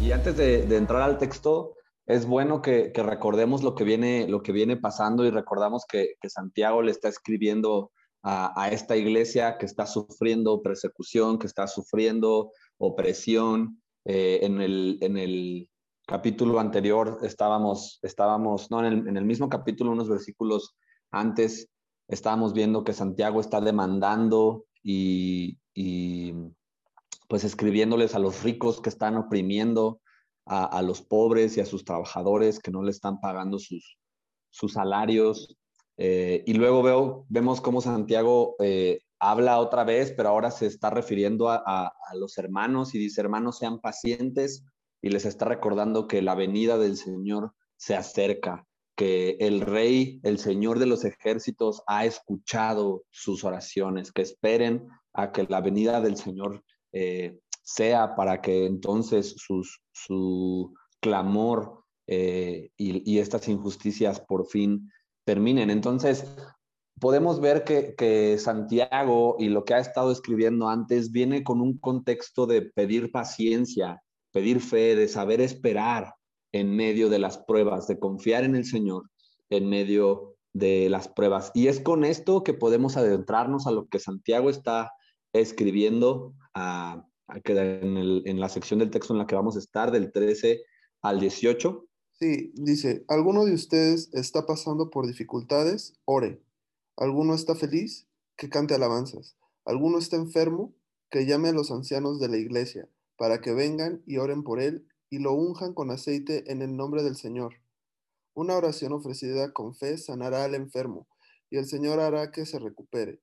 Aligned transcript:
Y 0.00 0.12
antes 0.12 0.34
de, 0.36 0.76
entrar 0.76 1.02
al 1.02 1.18
texto, 1.18 1.76
es 2.06 2.24
bueno 2.24 2.62
que, 2.62 2.90
recordemos 2.94 3.62
lo 3.62 3.74
que, 3.74 3.84
viene, 3.84 4.26
lo 4.26 4.42
que 4.42 4.50
viene 4.50 4.78
pasando 4.78 5.26
y 5.26 5.30
recordamos 5.30 5.84
que, 5.86 6.14
Santiago 6.26 6.80
le 6.80 6.90
está 6.90 7.08
escribiendo 7.08 7.92
a, 8.22 8.70
esta 8.72 8.96
iglesia 8.96 9.58
que 9.58 9.66
está 9.66 9.86
sufriendo 9.86 10.62
persecución, 10.62 11.38
que 11.38 11.46
está 11.46 11.66
sufriendo 11.66 12.50
opresión. 12.78 13.82
Eh, 14.06 14.40
en, 14.42 14.62
el, 14.62 14.96
en 15.02 15.18
el 15.18 15.68
capítulo 16.06 16.58
anterior 16.58 17.18
estábamos, 17.22 17.98
estábamos 18.00 18.70
no, 18.70 18.82
en 18.84 19.14
el, 19.14 19.24
mismo 19.26 19.50
capítulo, 19.50 19.92
unos 19.92 20.08
versículos 20.08 20.74
antes, 21.10 21.68
estábamos 22.08 22.54
viendo 22.54 22.82
que 22.82 22.94
Santiago 22.94 23.40
está 23.40 23.60
demandando 23.60 24.64
y, 24.82 25.58
y 25.74 26.32
pues 27.30 27.44
escribiéndoles 27.44 28.16
a 28.16 28.18
los 28.18 28.42
ricos 28.42 28.80
que 28.80 28.88
están 28.88 29.16
oprimiendo 29.16 30.00
a, 30.46 30.82
los 30.82 31.00
pobres 31.00 31.56
y 31.56 31.60
a 31.60 31.64
sus 31.64 31.84
trabajadores 31.84 32.58
que 32.58 32.72
no 32.72 32.82
le 32.82 32.90
están 32.90 33.20
pagando 33.20 33.60
sus, 33.60 33.96
salarios. 34.72 35.56
Eh, 35.96 36.42
y 36.44 36.54
luego 36.54 36.82
veo, 36.82 37.26
vemos 37.28 37.60
cómo 37.60 37.82
Santiago 37.82 38.56
eh, 38.58 39.02
habla 39.20 39.60
otra 39.60 39.84
vez, 39.84 40.12
pero 40.16 40.30
ahora 40.30 40.50
se 40.50 40.66
está 40.66 40.90
refiriendo 40.90 41.48
a, 41.48 41.62
a, 41.64 42.14
los 42.16 42.36
hermanos 42.36 42.96
y 42.96 42.98
dice, 42.98 43.20
hermanos, 43.20 43.58
sean 43.58 43.80
pacientes 43.80 44.64
y 45.00 45.10
les 45.10 45.24
está 45.24 45.44
recordando 45.44 46.08
que 46.08 46.22
la 46.22 46.34
venida 46.34 46.78
del 46.78 46.96
Señor 46.96 47.54
se 47.76 47.94
acerca, 47.94 48.66
que 48.96 49.36
el 49.38 49.60
rey, 49.60 50.18
el 50.24 50.40
Señor 50.40 50.80
de 50.80 50.86
los 50.86 51.04
ejércitos 51.04 51.84
ha 51.86 52.06
escuchado 52.06 53.04
sus 53.10 53.44
oraciones, 53.44 54.10
que 54.10 54.22
esperen 54.22 54.88
a 55.12 55.30
que 55.30 55.44
la 55.48 55.60
venida 55.60 56.00
del 56.00 56.16
Señor 56.16 56.64
eh, 56.92 57.38
sea 57.62 58.14
para 58.16 58.40
que 58.40 58.66
entonces 58.66 59.36
su 59.92 60.74
clamor 61.00 61.80
eh, 62.12 62.72
y, 62.76 63.18
estas 63.20 63.46
injusticias 63.46 64.20
por 64.20 64.44
fin 64.44 64.90
terminen. 65.24 65.70
Entonces, 65.70 66.26
podemos 66.98 67.40
ver 67.40 67.62
que, 67.62 68.36
Santiago 68.36 69.36
y 69.38 69.48
lo 69.48 69.64
que 69.64 69.74
ha 69.74 69.78
estado 69.78 70.10
escribiendo 70.10 70.68
antes 70.68 71.12
viene 71.12 71.44
con 71.44 71.60
un 71.60 71.78
contexto 71.78 72.46
de 72.46 72.62
pedir 72.62 73.12
paciencia, 73.12 74.02
pedir 74.32 74.60
fe, 74.60 74.96
de 74.96 75.06
saber 75.06 75.40
esperar 75.40 76.14
en 76.50 76.74
medio 76.74 77.08
de 77.10 77.20
las 77.20 77.38
pruebas, 77.38 77.86
de 77.86 78.00
confiar 78.00 78.42
en 78.42 78.56
el 78.56 78.64
Señor 78.64 79.08
en 79.48 79.68
medio 79.68 80.34
de 80.52 80.90
las 80.90 81.06
pruebas. 81.06 81.52
Y 81.54 81.68
es 81.68 81.78
con 81.78 82.04
esto 82.04 82.42
que 82.42 82.54
podemos 82.54 82.96
adentrarnos 82.96 83.68
a 83.68 83.70
lo 83.70 83.86
que 83.86 84.00
Santiago 84.00 84.50
está 84.50 84.92
escribiendo 85.32 86.34
a, 86.54 87.06
en, 87.34 88.40
la 88.40 88.48
sección 88.48 88.78
del 88.80 88.90
texto 88.90 89.12
en 89.12 89.18
la 89.18 89.26
que 89.26 89.34
vamos 89.34 89.56
a 89.56 89.60
estar, 89.60 89.90
del 89.90 90.12
13 90.12 90.62
al 91.02 91.20
18. 91.20 91.86
Sí, 92.12 92.52
dice, 92.54 93.04
¿alguno 93.08 93.44
de 93.44 93.54
ustedes 93.54 94.10
está 94.12 94.46
pasando 94.46 94.90
por 94.90 95.06
dificultades? 95.06 95.94
Ore. 96.04 96.42
¿Alguno 96.96 97.34
está 97.34 97.54
feliz? 97.54 98.06
Que 98.36 98.48
cante 98.48 98.74
alabanzas. 98.74 99.36
¿Alguno 99.64 99.98
está 99.98 100.16
enfermo? 100.16 100.74
Que 101.10 101.26
llame 101.26 101.48
a 101.48 101.52
los 101.52 101.70
ancianos 101.70 102.20
de 102.20 102.28
la 102.28 102.36
iglesia 102.36 102.88
para 103.16 103.40
que 103.40 103.52
vengan 103.52 104.02
y 104.06 104.16
oren 104.16 104.42
por 104.42 104.60
él 104.60 104.86
y 105.10 105.18
lo 105.18 105.32
unjan 105.32 105.74
con 105.74 105.90
aceite 105.90 106.50
en 106.50 106.62
el 106.62 106.76
nombre 106.76 107.02
del 107.02 107.16
Señor. 107.16 107.56
Una 108.34 108.56
oración 108.56 108.92
ofrecida 108.92 109.52
con 109.52 109.74
fe 109.74 109.98
sanará 109.98 110.44
al 110.44 110.54
enfermo 110.54 111.06
y 111.50 111.58
el 111.58 111.66
Señor 111.66 112.00
hará 112.00 112.30
que 112.30 112.46
se 112.46 112.58
recupere. 112.58 113.20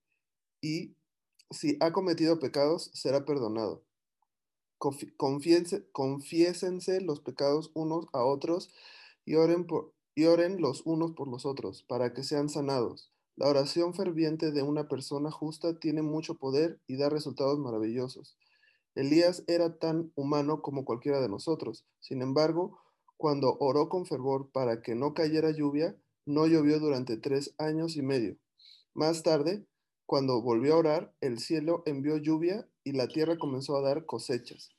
Y 0.62 0.96
si 1.52 1.78
ha 1.80 1.92
cometido 1.92 2.40
pecados, 2.40 2.90
será 2.94 3.26
perdonado. 3.26 3.84
Confiésense 4.78 7.02
los 7.02 7.20
pecados 7.20 7.72
unos 7.74 8.06
a 8.14 8.24
otros 8.24 8.70
y 9.26 9.36
oren, 9.36 9.66
por, 9.66 9.94
y 10.16 10.26
oren 10.26 10.62
los 10.62 10.84
unos 10.86 11.14
por 11.14 11.28
los 11.28 11.46
otros, 11.46 11.84
para 11.84 12.14
que 12.14 12.24
sean 12.24 12.50
sanados. 12.50 13.12
La 13.36 13.48
oración 13.48 13.94
ferviente 13.94 14.52
de 14.52 14.64
una 14.64 14.88
persona 14.88 15.32
justa 15.32 15.80
tiene 15.80 16.02
mucho 16.02 16.36
poder 16.36 16.80
y 16.88 16.98
da 16.98 17.10
resultados 17.10 17.60
maravillosos. 17.60 18.38
Elías 18.96 19.44
era 19.46 19.78
tan 19.78 20.12
humano 20.16 20.64
como 20.64 20.86
cualquiera 20.86 21.22
de 21.22 21.30
nosotros. 21.30 21.86
Sin 22.00 22.24
embargo, 22.24 22.80
cuando 23.16 23.58
oró 23.60 23.90
con 23.90 24.08
fervor 24.08 24.50
para 24.52 24.82
que 24.82 24.96
no 24.96 25.14
cayera 25.14 25.52
lluvia, 25.52 25.96
no 26.26 26.48
llovió 26.48 26.80
durante 26.80 27.18
tres 27.18 27.54
años 27.60 27.96
y 27.96 28.02
medio. 28.02 28.38
Más 28.96 29.22
tarde, 29.22 29.68
cuando 30.08 30.42
volvió 30.42 30.74
a 30.74 30.78
orar, 30.78 31.14
el 31.22 31.38
cielo 31.38 31.84
envió 31.86 32.18
lluvia 32.18 32.68
y 32.84 32.94
la 32.94 33.08
tierra 33.08 33.38
comenzó 33.38 33.76
a 33.78 33.82
dar 33.82 34.06
cosechas. 34.06 34.70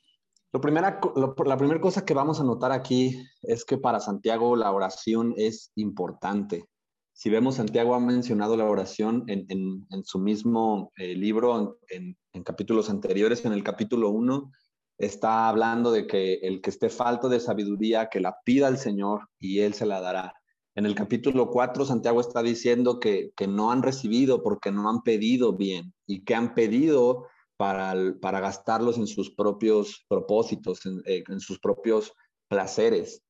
Lo 0.51 0.59
primera, 0.59 0.99
la 1.15 1.57
primera 1.57 1.79
cosa 1.79 2.03
que 2.03 2.15
vamos 2.15 2.39
a 2.39 2.43
notar 2.43 2.71
aquí 2.71 3.23
es 3.43 3.63
que 3.63 3.77
para 3.77 3.99
Santiago 3.99 4.55
la 4.55 4.71
oración 4.71 5.35
es 5.37 5.71
importante. 5.75 6.65
Si 7.13 7.29
vemos, 7.29 7.55
Santiago 7.55 7.93
ha 7.93 7.99
mencionado 7.99 8.57
la 8.57 8.65
oración 8.65 9.25
en, 9.27 9.85
su 10.03 10.17
mismo 10.17 10.91
eh, 10.97 11.15
libro, 11.15 11.77
en, 11.89 12.17
en, 12.33 12.43
capítulos 12.43 12.89
anteriores, 12.89 13.45
en 13.45 13.53
el 13.53 13.63
capítulo 13.63 14.09
1, 14.09 14.51
está 14.97 15.47
hablando 15.47 15.91
de 15.91 16.07
que 16.07 16.35
el 16.35 16.61
que 16.61 16.71
esté 16.71 16.89
falto 16.89 17.29
de 17.29 17.39
sabiduría, 17.39 18.09
que 18.09 18.19
la 18.19 18.37
pida 18.43 18.67
al 18.67 18.79
Señor 18.79 19.29
y 19.37 19.59
Él 19.59 19.75
se 19.75 19.85
la 19.85 20.01
dará. 20.01 20.38
En 20.75 20.85
el 20.85 20.95
capítulo 20.95 21.49
4, 21.49 21.85
Santiago 21.85 22.21
está 22.21 22.43
diciendo 22.43 22.99
que, 22.99 23.31
no 23.47 23.71
han 23.71 23.81
recibido 23.81 24.43
porque 24.43 24.71
no 24.71 24.89
han 24.89 25.01
pedido 25.01 25.53
bien 25.53 25.93
y 26.05 26.23
que 26.23 26.35
han 26.35 26.53
pedido 26.53 27.27
para, 27.57 27.93
para 28.21 28.39
gastarlos 28.39 28.97
en 28.97 29.07
sus 29.07 29.31
propios 29.31 30.05
propósitos, 30.07 30.85
en, 30.85 31.01
eh, 31.05 31.23
sus 31.39 31.59
propios 31.59 32.13
placeres. 32.47 33.23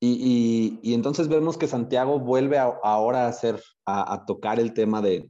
Y, 0.00 0.80
entonces 0.92 1.28
vemos 1.28 1.56
que 1.56 1.68
Santiago 1.68 2.18
vuelve 2.18 2.58
ahora 2.58 3.24
a, 3.26 3.28
hacer, 3.28 3.62
a, 3.86 4.24
tocar 4.26 4.58
el 4.58 4.74
tema 4.74 5.00
de, 5.00 5.28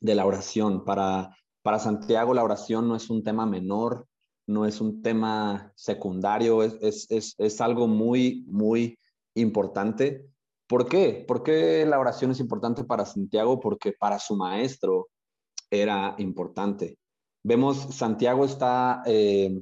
la 0.00 0.26
oración. 0.26 0.84
Para, 0.84 1.36
para 1.62 1.78
Santiago 1.78 2.34
la 2.34 2.44
oración 2.44 2.88
no 2.88 2.96
es 2.96 3.08
un 3.10 3.22
tema 3.22 3.46
menor, 3.46 4.06
no 4.46 4.66
es 4.66 4.80
un 4.80 5.02
tema 5.02 5.72
secundario, 5.76 6.62
es, 6.62 7.06
es, 7.10 7.34
es 7.38 7.60
algo 7.60 7.86
muy, 7.86 8.44
muy 8.48 8.98
importante. 9.34 10.26
¿Por 10.66 10.88
qué? 10.88 11.24
¿Por 11.26 11.42
qué 11.42 11.86
la 11.86 11.98
oración 11.98 12.32
es 12.32 12.40
importante 12.40 12.84
para 12.84 13.06
Santiago? 13.06 13.60
Porque 13.60 13.92
para 13.92 14.18
su 14.18 14.36
maestro 14.36 15.08
era 15.70 16.14
importante. 16.18 16.98
Vemos, 17.44 17.94
Santiago 17.94 18.44
está 18.44 19.02
eh, 19.06 19.56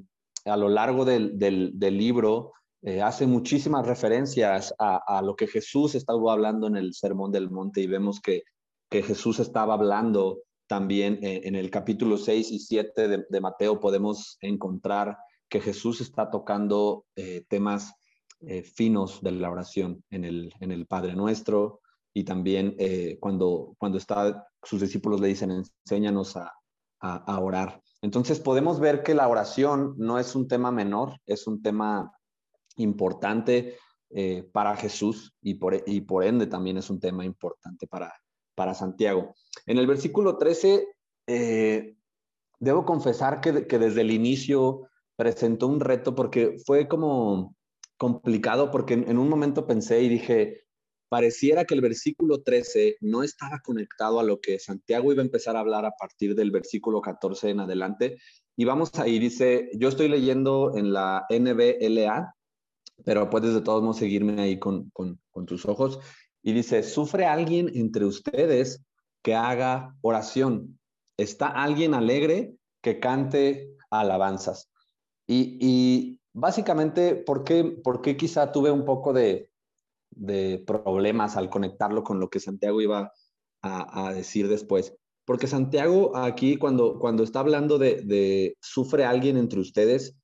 a 0.47 0.57
lo 0.57 0.69
largo 0.69 1.05
del, 1.05 1.39
libro, 1.79 2.53
eh, 2.83 3.03
hace 3.03 3.27
muchísimas 3.27 3.87
referencias 3.87 4.75
a, 4.79 5.23
lo 5.23 5.37
que 5.37 5.47
Jesús 5.47 5.95
estaba 5.95 6.33
hablando 6.33 6.67
en 6.67 6.77
el 6.77 6.95
Sermón 6.95 7.33
del 7.33 7.51
Monte 7.51 7.81
y 7.81 7.87
vemos 7.87 8.21
que, 8.21 8.43
Jesús 8.91 9.41
estaba 9.41 9.75
hablando 9.75 10.43
también 10.69 11.19
en, 11.21 11.57
el 11.57 11.69
capítulo 11.69 12.17
6 12.17 12.53
y 12.53 12.61
7 12.61 13.27
de, 13.29 13.41
Mateo, 13.41 13.81
podemos 13.81 14.39
encontrar 14.41 15.19
que 15.49 15.61
Jesús 15.61 16.01
está 16.01 16.31
tocando 16.31 17.05
eh, 17.17 17.45
temas 17.49 17.93
eh, 18.47 18.63
finos 18.63 19.23
de 19.23 19.33
la 19.33 19.51
oración 19.51 20.05
en 20.11 20.25
el, 20.25 20.53
en 20.61 20.71
el 20.71 20.87
Padre 20.87 21.15
Nuestro 21.15 21.81
y 22.13 22.25
también 22.25 22.75
eh, 22.79 23.17
cuando, 23.21 23.75
cuando 23.79 23.99
está, 23.99 24.47
sus 24.63 24.81
discípulos 24.81 25.21
le 25.21 25.29
dicen, 25.29 25.51
enséñanos 25.51 26.37
a, 26.37 26.53
a, 27.01 27.41
orar. 27.41 27.83
Entonces 28.03 28.41
podemos 28.41 28.81
ver 28.81 29.03
que 29.03 29.15
la 29.15 29.29
oración 29.29 29.95
no 29.99 30.19
es 30.19 30.35
un 30.35 30.49
tema 30.49 30.71
menor, 30.71 31.19
es 31.27 31.47
un 31.47 31.63
tema 31.63 32.13
importante 32.77 33.77
eh, 34.11 34.49
para 34.53 34.77
Jesús 34.77 35.35
y 35.43 35.55
por, 35.55 35.83
y 35.87 36.01
por 36.03 36.25
ende 36.25 36.47
también 36.47 36.79
es 36.79 36.89
un 36.89 37.01
tema 37.01 37.25
importante 37.25 37.87
para, 37.87 38.13
para 38.55 38.75
Santiago. 38.75 39.35
En 39.67 39.79
el 39.79 39.87
versículo 39.87 40.37
13, 40.39 40.87
debo 42.59 42.85
confesar 42.85 43.41
que, 43.41 43.67
que, 43.67 43.79
desde 43.79 44.03
el 44.03 44.11
inicio 44.11 44.89
presentó 45.17 45.67
un 45.67 45.81
reto 45.81 46.15
porque 46.15 46.57
fue 46.65 46.89
como 46.89 47.54
complicado 47.97 48.71
porque 48.71 48.95
en, 48.95 49.19
un 49.19 49.29
momento 49.29 49.67
pensé 49.67 50.03
y 50.03 50.09
dije, 50.09 50.65
pareciera 51.09 51.65
que 51.65 51.75
el 51.75 51.81
versículo 51.81 52.43
13 52.43 52.97
no 53.01 53.23
estaba 53.23 53.61
conectado 53.61 54.21
a 54.21 54.25
lo 54.25 54.41
que 54.41 54.59
Santiago 54.59 55.13
iba 55.13 55.23
a 55.23 55.25
empezar 55.25 55.57
a 55.57 55.61
hablar 55.61 55.85
a 55.85 55.95
partir 55.99 56.35
del 56.35 56.51
versículo 56.51 57.01
14 57.01 57.51
en 57.51 57.61
adelante. 57.61 58.19
Y 58.57 58.65
vamos 58.65 58.91
ahí, 58.99 59.19
dice, 59.19 59.71
yo 59.75 59.89
estoy 59.89 60.09
leyendo 60.09 60.77
en 60.77 60.93
la 60.93 61.27
NBLA, 61.31 62.35
pero 63.05 63.31
puedes 63.31 63.55
de 63.55 63.61
todos 63.61 63.83
modos 63.83 63.99
seguirme 63.99 64.41
ahí 64.41 64.59
con, 64.59 64.91
con, 64.91 65.47
tus 65.47 65.67
ojos. 65.67 65.99
Y 66.43 66.53
dice, 66.53 66.83
¿sufre 66.83 67.27
alguien 67.27 67.71
entre 67.75 68.05
ustedes 68.05 68.85
que 69.23 69.35
haga 69.35 69.97
oración? 70.03 70.79
¿Está 71.17 71.49
alguien 71.49 71.95
alegre 71.95 72.55
que 72.83 73.01
cante 73.01 73.71
alabanzas? 73.91 74.71
Y 75.27 76.19
Básicamente, 76.35 77.15
¿por 77.15 77.45
qué, 77.45 77.63
por 77.65 78.03
qué 78.03 78.17
quizá 78.17 78.51
tuve 78.51 78.73
un 78.73 78.85
poco 78.85 79.13
de, 79.13 79.51
problemas 80.67 81.37
al 81.37 81.49
conectarlo 81.49 82.03
con 82.03 82.19
lo 82.19 82.29
que 82.29 82.41
Santiago 82.41 82.81
iba 82.81 83.13
a, 83.63 84.13
decir 84.13 84.49
después? 84.49 84.97
Porque 85.25 85.47
Santiago 85.47 86.17
aquí, 86.17 86.57
cuando, 86.57 86.99
cuando 86.99 87.23
está 87.23 87.39
hablando 87.39 87.79
de, 87.79 88.57
sufre 88.61 89.05
alguien 89.05 89.37
entre 89.37 89.61
ustedes, 89.61 90.17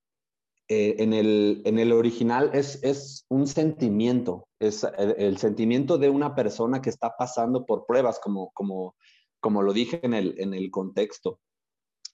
eh, 0.68 0.96
en, 0.98 1.12
el, 1.12 1.62
en 1.64 1.78
el 1.78 1.92
original 1.92 2.50
es, 2.54 2.82
es 2.82 3.24
un 3.28 3.46
sentimiento, 3.46 4.48
es 4.60 4.84
el, 4.98 5.38
sentimiento 5.38 5.96
de 5.96 6.10
una 6.10 6.34
persona 6.34 6.82
que 6.82 6.90
está 6.90 7.16
pasando 7.16 7.64
por 7.66 7.86
pruebas, 7.86 8.18
como, 8.18 8.50
como, 8.52 8.96
como 9.40 9.62
lo 9.62 9.72
dije 9.72 10.00
en 10.02 10.14
el, 10.14 10.34
en 10.38 10.54
el 10.54 10.70
contexto. 10.72 11.38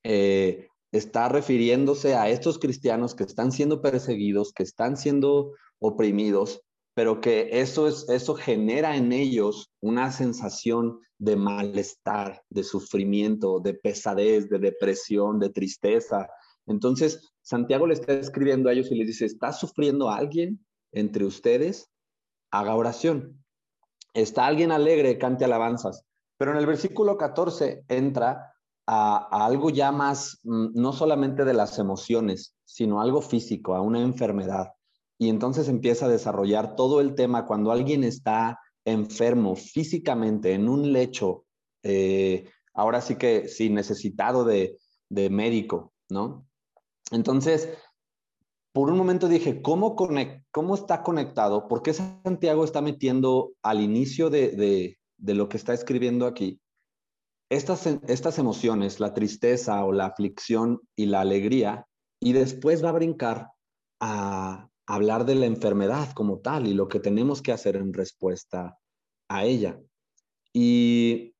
Eh, 0.02 0.68
está 0.96 1.28
refiriéndose 1.28 2.14
a 2.14 2.28
estos 2.28 2.58
cristianos 2.58 3.14
que 3.14 3.24
están 3.24 3.52
siendo 3.52 3.82
perseguidos, 3.82 4.52
que 4.52 4.62
están 4.62 4.96
siendo 4.96 5.52
oprimidos, 5.78 6.62
pero 6.94 7.20
que 7.20 7.48
eso, 7.52 7.88
es, 7.88 8.08
eso 8.08 8.34
genera 8.34 8.96
en 8.96 9.12
ellos 9.12 9.70
una 9.80 10.12
sensación 10.12 11.00
de 11.18 11.36
malestar, 11.36 12.42
de 12.50 12.62
sufrimiento, 12.62 13.60
de 13.60 13.74
pesadez, 13.74 14.48
de 14.48 14.58
depresión, 14.58 15.38
de 15.38 15.50
tristeza. 15.50 16.28
Entonces, 16.66 17.32
Santiago 17.42 17.86
le 17.86 17.94
está 17.94 18.12
escribiendo 18.14 18.68
a 18.68 18.72
ellos 18.72 18.90
y 18.90 18.96
les 18.96 19.06
dice, 19.06 19.24
¿está 19.24 19.52
sufriendo 19.52 20.10
alguien 20.10 20.64
entre 20.92 21.24
ustedes? 21.24 21.90
Haga 22.50 22.74
oración. 22.74 23.44
¿Está 24.14 24.46
alguien 24.46 24.72
alegre? 24.72 25.18
Cante 25.18 25.44
alabanzas. 25.44 26.04
Pero 26.38 26.52
en 26.52 26.58
el 26.58 26.66
versículo 26.66 27.16
14 27.16 27.84
entra 27.88 28.55
a, 28.86 29.44
algo 29.44 29.70
ya 29.70 29.92
más, 29.92 30.40
mm, 30.44 30.68
no 30.74 30.92
solamente 30.92 31.44
de 31.44 31.54
las 31.54 31.78
emociones, 31.78 32.54
sino 32.64 33.00
algo 33.00 33.20
físico, 33.20 33.74
a 33.74 33.80
una 33.80 34.00
enfermedad. 34.00 34.72
Y 35.18 35.28
entonces 35.28 35.68
empieza 35.68 36.06
a 36.06 36.10
desarrollar 36.10 36.76
todo 36.76 37.00
el 37.00 37.14
tema 37.14 37.46
cuando 37.46 37.72
alguien 37.72 38.04
está 38.04 38.60
enfermo 38.84 39.56
físicamente 39.56 40.52
en 40.52 40.68
un 40.68 40.92
lecho, 40.92 41.44
eh, 41.82 42.48
ahora 42.74 43.00
sí 43.00 43.16
que 43.16 43.48
sí, 43.48 43.70
necesitado 43.70 44.44
de, 44.44 44.78
de 45.08 45.30
médico, 45.30 45.92
¿no? 46.08 46.46
Entonces, 47.10 47.70
por 48.72 48.90
un 48.90 48.98
momento 48.98 49.28
dije, 49.28 49.62
¿cómo, 49.62 49.96
¿cómo 49.96 50.74
está 50.74 51.02
conectado? 51.02 51.66
¿Por 51.66 51.82
qué 51.82 51.94
Santiago 51.94 52.64
está 52.64 52.82
metiendo 52.82 53.52
al 53.62 53.80
inicio 53.80 54.28
de, 54.28 54.50
de, 54.50 54.98
de 55.16 55.34
lo 55.34 55.48
que 55.48 55.56
está 55.56 55.72
escribiendo 55.72 56.26
aquí 56.26 56.60
estas, 57.50 57.86
estas 57.86 58.38
emociones, 58.38 59.00
la 59.00 59.14
tristeza 59.14 59.84
o 59.84 59.92
la 59.92 60.06
aflicción 60.06 60.80
y 60.96 61.06
la 61.06 61.20
alegría, 61.20 61.86
y 62.20 62.32
después 62.32 62.84
va 62.84 62.90
a 62.90 62.92
brincar 62.92 63.48
a 64.00 64.68
hablar 64.86 65.24
de 65.24 65.34
la 65.34 65.46
enfermedad 65.46 66.12
como 66.12 66.38
tal 66.38 66.66
y 66.66 66.74
lo 66.74 66.88
que 66.88 67.00
tenemos 67.00 67.42
que 67.42 67.52
hacer 67.52 67.76
en 67.76 67.92
respuesta 67.92 68.78
a 69.28 69.44
ella. 69.44 69.80
Y 70.52 71.34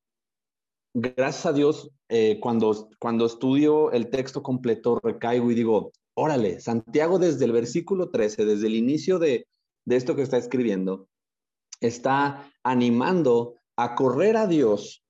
gracias 0.95 1.47
a 1.47 1.53
Dios, 1.53 1.91
eh, 2.09 2.39
cuando, 2.41 2.89
cuando 2.99 3.27
estudio 3.27 3.91
el 3.93 4.11
texto 4.11 4.43
completo, 4.43 5.01
recaigo 5.03 5.51
y 5.51 5.55
digo, 5.55 5.93
órale, 6.15 6.61
Santiago 6.61 7.19
desde 7.19 7.45
el 7.45 7.53
versículo 7.53 8.11
13, 8.11 8.45
desde 8.45 8.67
el 8.67 8.75
inicio 8.75 9.19
de, 9.19 9.47
de 9.85 9.97
esto 9.97 10.17
que 10.17 10.23
está 10.23 10.37
escribiendo, 10.37 11.09
está 11.81 12.51
animando 12.63 13.55
a 13.77 13.95
correr 13.95 14.37
a 14.37 14.47
Dios 14.47 15.06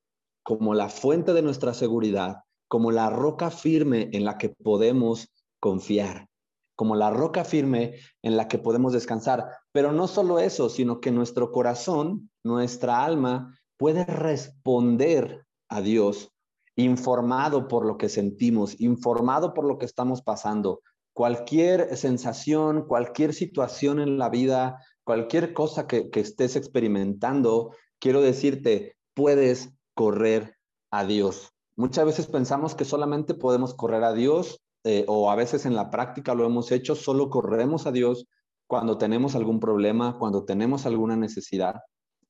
como 0.46 0.74
la 0.74 0.88
fuente 0.88 1.32
de 1.32 1.42
nuestra 1.42 1.74
seguridad, 1.74 2.36
como 2.68 2.92
la 2.92 3.10
roca 3.10 3.50
firme 3.50 4.10
en 4.12 4.24
la 4.24 4.38
que 4.38 4.48
podemos 4.48 5.28
confiar, 5.58 6.28
como 6.76 6.94
la 6.94 7.10
roca 7.10 7.44
firme 7.44 7.96
en 8.22 8.36
la 8.36 8.46
que 8.46 8.58
podemos 8.58 8.92
descansar. 8.92 9.48
Pero 9.72 9.90
no 9.90 10.06
solo 10.06 10.38
eso, 10.38 10.68
sino 10.68 11.00
que 11.00 11.10
nuestro 11.10 11.50
corazón, 11.50 12.30
nuestra 12.44 13.04
alma, 13.04 13.58
puede 13.76 14.04
responder 14.04 15.44
a 15.68 15.80
Dios 15.80 16.30
informado 16.76 17.66
por 17.66 17.84
lo 17.84 17.98
que 17.98 18.08
sentimos, 18.08 18.80
informado 18.80 19.52
por 19.52 19.64
lo 19.64 19.78
que 19.78 19.86
estamos 19.86 20.22
pasando. 20.22 20.80
Cualquier 21.12 21.96
sensación, 21.96 22.86
cualquier 22.86 23.34
situación 23.34 23.98
en 23.98 24.16
la 24.16 24.28
vida, 24.28 24.78
cualquier 25.02 25.52
cosa 25.52 25.88
que, 25.88 26.08
que 26.08 26.20
estés 26.20 26.54
experimentando, 26.54 27.72
quiero 27.98 28.20
decirte, 28.20 28.94
puedes 29.12 29.75
correr 29.96 30.56
a 30.92 31.04
Dios. 31.04 31.50
Muchas 31.74 32.04
veces 32.04 32.26
pensamos 32.26 32.74
que 32.74 32.84
solamente 32.84 33.34
podemos 33.34 33.74
correr 33.74 34.04
a 34.04 34.12
Dios 34.12 34.60
eh, 34.84 35.04
o 35.08 35.30
a 35.30 35.34
veces 35.34 35.66
en 35.66 35.74
la 35.74 35.90
práctica 35.90 36.34
lo 36.34 36.44
hemos 36.44 36.70
hecho, 36.70 36.94
solo 36.94 37.28
corremos 37.28 37.86
a 37.86 37.92
Dios 37.92 38.26
cuando 38.68 38.98
tenemos 38.98 39.34
algún 39.34 39.58
problema, 39.58 40.18
cuando 40.18 40.44
tenemos 40.44 40.86
alguna 40.86 41.16
necesidad. 41.16 41.80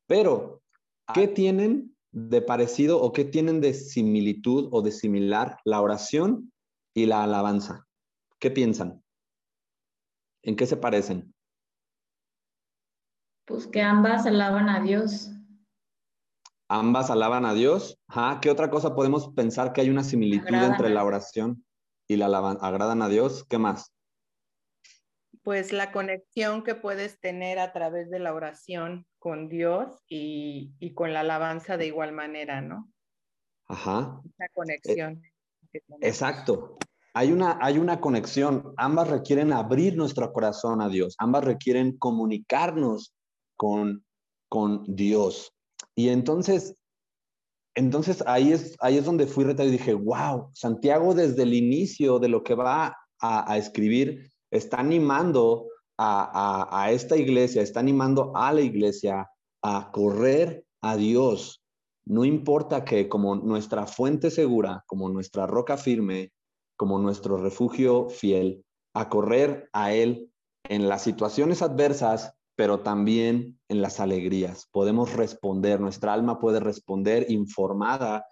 Pero, 0.07 0.63
¿qué 1.13 1.29
tienen 1.29 1.95
de 2.13 2.41
parecido 2.41 3.03
o 3.03 3.13
qué 3.13 3.25
tienen 3.25 3.61
de 3.61 3.75
similitud 3.75 4.69
o 4.73 4.81
de 4.81 4.93
similar 4.93 5.59
la 5.65 5.81
oración 5.81 6.53
y 6.95 7.07
la 7.07 7.25
alabanza? 7.25 7.87
¿Qué 8.39 8.51
piensan? 8.51 9.03
¿En 10.43 10.57
qué 10.57 10.67
se 10.67 10.77
parecen? 10.77 11.35
Pues 13.45 13.67
que 13.67 13.83
ambas 13.83 14.25
alaban 14.25 14.69
a 14.69 14.81
Dios. 14.81 15.36
Ambas 16.69 17.11
alaban 17.11 17.45
a 17.45 17.55
Dios. 17.55 17.99
¿Qué 18.43 18.51
otra 18.51 18.71
cosa 18.71 18.95
podemos 18.95 19.33
pensar 19.35 19.73
que 19.73 19.83
hay 19.83 19.91
una 19.91 20.03
similitud 20.03 20.55
entre 20.55 20.91
la 20.91 21.05
oración 21.05 21.65
y 22.09 22.17
la 22.17 22.27
alabanza? 22.27 22.67
¿Agradan 22.67 23.03
a 23.03 23.09
Dios? 23.09 23.45
¿Qué 23.49 23.59
más? 23.59 23.93
Pues 25.43 25.73
la 25.73 25.93
conexión 25.93 26.65
que 26.65 26.75
puedes 26.75 27.21
tener 27.21 27.61
a 27.61 27.73
través 27.73 28.11
de 28.11 28.19
la 28.19 28.35
oración 28.35 29.07
con 29.21 29.49
Dios 29.49 30.03
y, 30.09 30.93
con 30.95 31.13
la 31.13 31.21
alabanza 31.21 31.77
de 31.77 31.87
igual 31.87 32.13
manera, 32.13 32.61
¿no? 32.61 32.91
Ajá. 33.69 34.21
La 34.39 34.49
conexión. 34.53 35.23
exacto. 36.01 36.79
Hay 37.15 37.31
una, 37.31 37.59
hay 37.63 37.79
una 37.79 38.01
conexión. 38.01 38.75
Ambas 38.77 39.09
requieren 39.09 39.53
abrir 39.53 39.97
nuestro 39.97 40.33
corazón 40.33 40.81
a 40.81 40.89
Dios. 40.89 41.15
Ambas 41.19 41.45
requieren 41.45 41.97
comunicarnos 41.97 43.15
con, 43.57 44.05
con 44.49 44.85
Dios. 44.97 45.56
Y 45.95 46.09
entonces, 46.09 46.77
entonces 47.75 48.23
ahí 48.27 48.53
es, 48.53 48.77
ahí 48.81 48.99
es 48.99 49.05
donde 49.05 49.27
fui 49.27 49.45
retado 49.45 49.69
y 49.69 49.73
dije, 49.73 49.95
wow, 49.95 50.51
Santiago 50.55 51.15
desde 51.15 51.43
el 51.43 51.55
inicio 51.55 52.19
de 52.19 52.29
lo 52.29 52.43
que 52.43 52.55
va 52.55 52.97
a, 53.21 53.57
escribir 53.57 54.31
está 54.51 54.79
animando 54.79 55.67
a, 55.99 56.69
a, 56.71 56.91
esta 56.93 57.17
iglesia, 57.17 57.63
está 57.63 57.81
animando 57.81 58.37
a 58.37 58.53
la 58.53 58.61
iglesia 58.61 59.31
a 59.63 59.91
correr 59.91 60.65
a 60.83 60.97
Dios. 60.97 61.63
No 62.05 62.25
importa 62.25 62.85
que 62.85 63.09
como 63.09 63.35
nuestra 63.35 63.87
fuente 63.87 64.31
segura, 64.31 64.85
como 64.87 65.09
nuestra 65.09 65.47
roca 65.47 65.77
firme, 65.77 66.33
como 66.77 66.99
nuestro 66.99 67.39
refugio 67.39 68.09
fiel, 68.11 68.65
a 68.95 69.09
correr 69.09 69.69
a 69.73 69.93
Él 69.93 70.31
en 70.65 70.89
las 70.89 71.03
situaciones 71.03 71.63
adversas 71.63 72.36
pero 72.57 72.81
también 72.81 73.59
en 73.69 73.83
las 73.83 74.01
alegrías. 74.01 74.67
Podemos 74.73 75.13
responder, 75.13 75.79
nuestra 75.79 76.15
alma 76.15 76.41
puede 76.41 76.59
responder 76.59 77.27
informada 77.31 78.27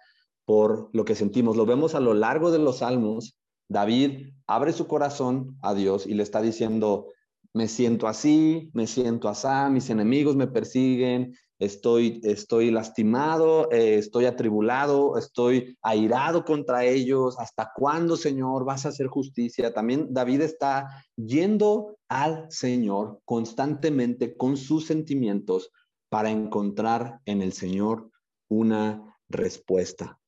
por 0.45 0.89
lo 0.93 1.05
que 1.05 1.15
sentimos. 1.15 1.55
Lo 1.55 1.65
vemos 1.65 1.95
a 1.95 1.99
lo 1.99 2.13
largo 2.13 2.51
de 2.51 2.59
los 2.59 2.79
salmos. 2.79 3.37
David 3.69 4.33
abre 4.47 4.73
su 4.73 4.87
corazón 4.87 5.57
a 5.61 5.73
Dios 5.73 6.05
y 6.07 6.15
le 6.15 6.23
está 6.23 6.41
diciendo, 6.41 7.07
me 7.53 7.67
siento 7.67 8.07
así, 8.07 8.69
me 8.73 8.87
siento 8.87 9.29
así, 9.29 9.47
mis 9.71 9.89
enemigos 9.89 10.35
me 10.35 10.47
persiguen, 10.47 11.35
estoy, 11.59 12.21
estoy 12.23 12.71
lastimado, 12.71 13.71
eh, 13.71 13.97
estoy 13.97 14.25
atribulado, 14.25 15.17
estoy 15.17 15.77
airado 15.81 16.43
contra 16.43 16.83
ellos. 16.83 17.37
¿Hasta 17.39 17.71
cuándo, 17.75 18.17
Señor, 18.17 18.65
vas 18.65 18.85
a 18.85 18.89
hacer 18.89 19.07
justicia? 19.07 19.73
También 19.73 20.13
David 20.13 20.41
está 20.41 21.05
yendo 21.15 21.97
al 22.09 22.45
Señor 22.49 23.21
constantemente 23.25 24.35
con 24.35 24.57
sus 24.57 24.85
sentimientos 24.85 25.71
para 26.09 26.29
encontrar 26.29 27.19
en 27.25 27.41
el 27.41 27.53
Señor 27.53 28.09
una 28.49 29.17
respuesta. 29.29 30.19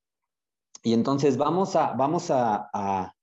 Y 0.84 0.94
entonces 0.94 1.38
vamos 1.38 1.76
a, 1.76 1.94
vamos 1.94 2.32
a, 2.32 2.70
a, 2.74 3.14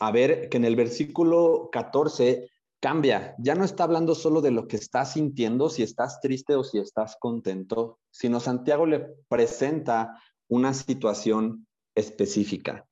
a 0.00 0.10
ver 0.12 0.48
que 0.48 0.56
en 0.56 0.64
el 0.64 0.76
versículo 0.76 1.68
14 1.72 2.48
cambia. 2.80 3.34
Ya 3.38 3.54
no 3.54 3.64
está 3.64 3.84
hablando 3.84 4.14
solo 4.14 4.40
de 4.40 4.50
lo 4.50 4.66
que 4.66 4.76
estás 4.76 5.12
sintiendo, 5.12 5.68
si 5.68 5.82
estás 5.82 6.20
triste 6.20 6.56
o 6.56 6.64
si 6.64 6.78
estás 6.78 7.16
contento, 7.20 7.98
sino 8.10 8.40
Santiago 8.40 8.86
le 8.86 9.06
presenta 9.28 10.20
una 10.48 10.74
situación 10.74 11.66
específica. 11.94 12.86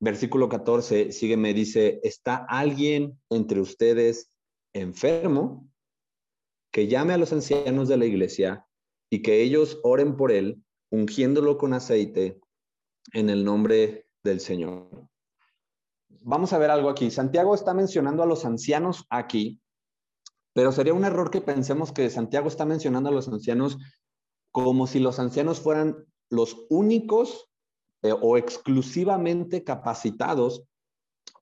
Versículo 0.00 0.48
14 0.48 1.12
sigue, 1.12 1.36
me 1.36 1.54
dice, 1.54 2.00
¿está 2.02 2.46
alguien 2.48 3.20
entre 3.30 3.60
ustedes 3.60 4.30
enfermo? 4.72 5.68
Que 6.72 6.86
llame 6.86 7.14
a 7.14 7.18
los 7.18 7.32
ancianos 7.32 7.88
de 7.88 7.96
la 7.96 8.06
iglesia 8.06 8.66
y 9.10 9.22
que 9.22 9.42
ellos 9.42 9.80
oren 9.82 10.16
por 10.16 10.32
él, 10.32 10.62
ungiéndolo 10.90 11.58
con 11.58 11.72
aceite 11.72 12.38
en 13.12 13.30
el 13.30 13.44
nombre 13.44 14.06
del 14.22 14.40
Señor 14.40 15.08
vamos 16.08 16.52
a 16.52 16.58
ver 16.58 16.70
algo 16.70 16.88
aquí. 16.88 17.10
Santiago 17.10 17.54
está 17.54 17.74
mencionando 17.74 18.22
a 18.22 18.26
los 18.26 18.44
ancianos 18.44 19.04
aquí, 19.10 19.60
pero 20.52 20.72
sería 20.72 20.94
un 20.94 21.04
error 21.04 21.30
que 21.30 21.40
pensemos 21.40 21.92
que 21.92 22.10
Santiago 22.10 22.48
está 22.48 22.64
mencionando 22.64 23.08
a 23.08 23.12
los 23.12 23.28
ancianos 23.28 23.78
como 24.50 24.86
si 24.86 25.00
los 25.00 25.18
ancianos 25.18 25.60
fueran 25.60 26.06
los 26.30 26.66
únicos 26.70 27.48
eh, 28.02 28.12
o 28.12 28.36
exclusivamente 28.36 29.64
capacitados 29.64 30.64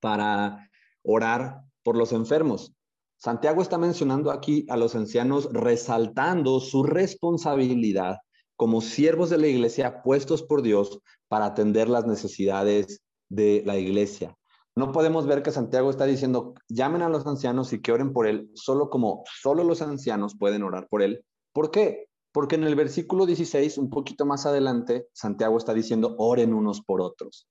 para 0.00 0.71
orar 1.02 1.62
por 1.83 1.97
los 1.97 2.12
enfermos. 2.12 2.75
Santiago 3.16 3.62
está 3.62 3.78
mencionando 3.78 4.30
aquí 4.30 4.66
a 4.68 4.76
los 4.76 4.94
ancianos 4.94 5.49
resaltando 5.52 6.61
su 6.61 6.83
responsabilidad 6.83 8.18
como 8.56 8.80
siervos 8.80 9.30
de 9.30 9.38
la 9.38 9.47
iglesia 9.47 10.02
puestos 10.02 10.42
por 10.42 10.62
Dios 10.62 11.00
para 11.28 11.47
atender 11.47 11.88
las 11.88 12.06
necesidades 12.06 13.02
de 13.28 13.62
la 13.64 13.78
iglesia. 13.78 14.37
No 14.76 14.90
podemos 14.90 15.26
ver 15.26 15.42
que 15.42 15.52
Santiago 15.52 15.90
está 15.90 16.04
diciendo, 16.04 16.54
llamen 16.68 17.02
a 17.02 17.08
los 17.08 17.26
ancianos 17.26 17.72
y 17.72 17.80
que 17.80 17.92
oren 17.92 18.12
por 18.12 18.26
él, 18.26 18.50
solo 18.54 18.90
como 18.90 19.22
solo 19.40 19.62
los 19.62 19.82
ancianos 19.82 20.36
pueden 20.36 20.64
orar 20.64 20.88
por 20.88 21.02
él. 21.02 21.24
¿Por 21.52 21.70
qué? 21.70 22.08
Porque 22.32 22.56
en 22.56 22.64
el 22.64 22.74
versículo 22.74 23.26
16, 23.26 23.78
un 23.78 23.88
poquito 23.88 24.26
más 24.26 24.46
adelante, 24.46 25.06
Santiago 25.12 25.56
está 25.58 25.74
diciendo, 25.74 26.16
oren 26.18 26.52
unos 26.52 26.80
por 26.82 27.00
otros. 27.00 27.46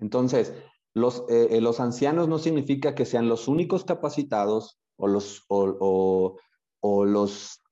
Entonces, 0.00 0.54
los, 0.92 1.24
eh, 1.28 1.48
eh, 1.50 1.60
los 1.60 1.78
ancianos 1.78 2.26
no 2.26 2.38
significa 2.38 2.96
que 2.96 3.04
sean 3.04 3.28
los 3.28 3.46
únicos 3.46 3.84
capacitados 3.84 4.80
o 4.96 5.06
los, 5.06 5.44
o, 5.46 6.36
o 6.80 7.04
los 7.04 7.62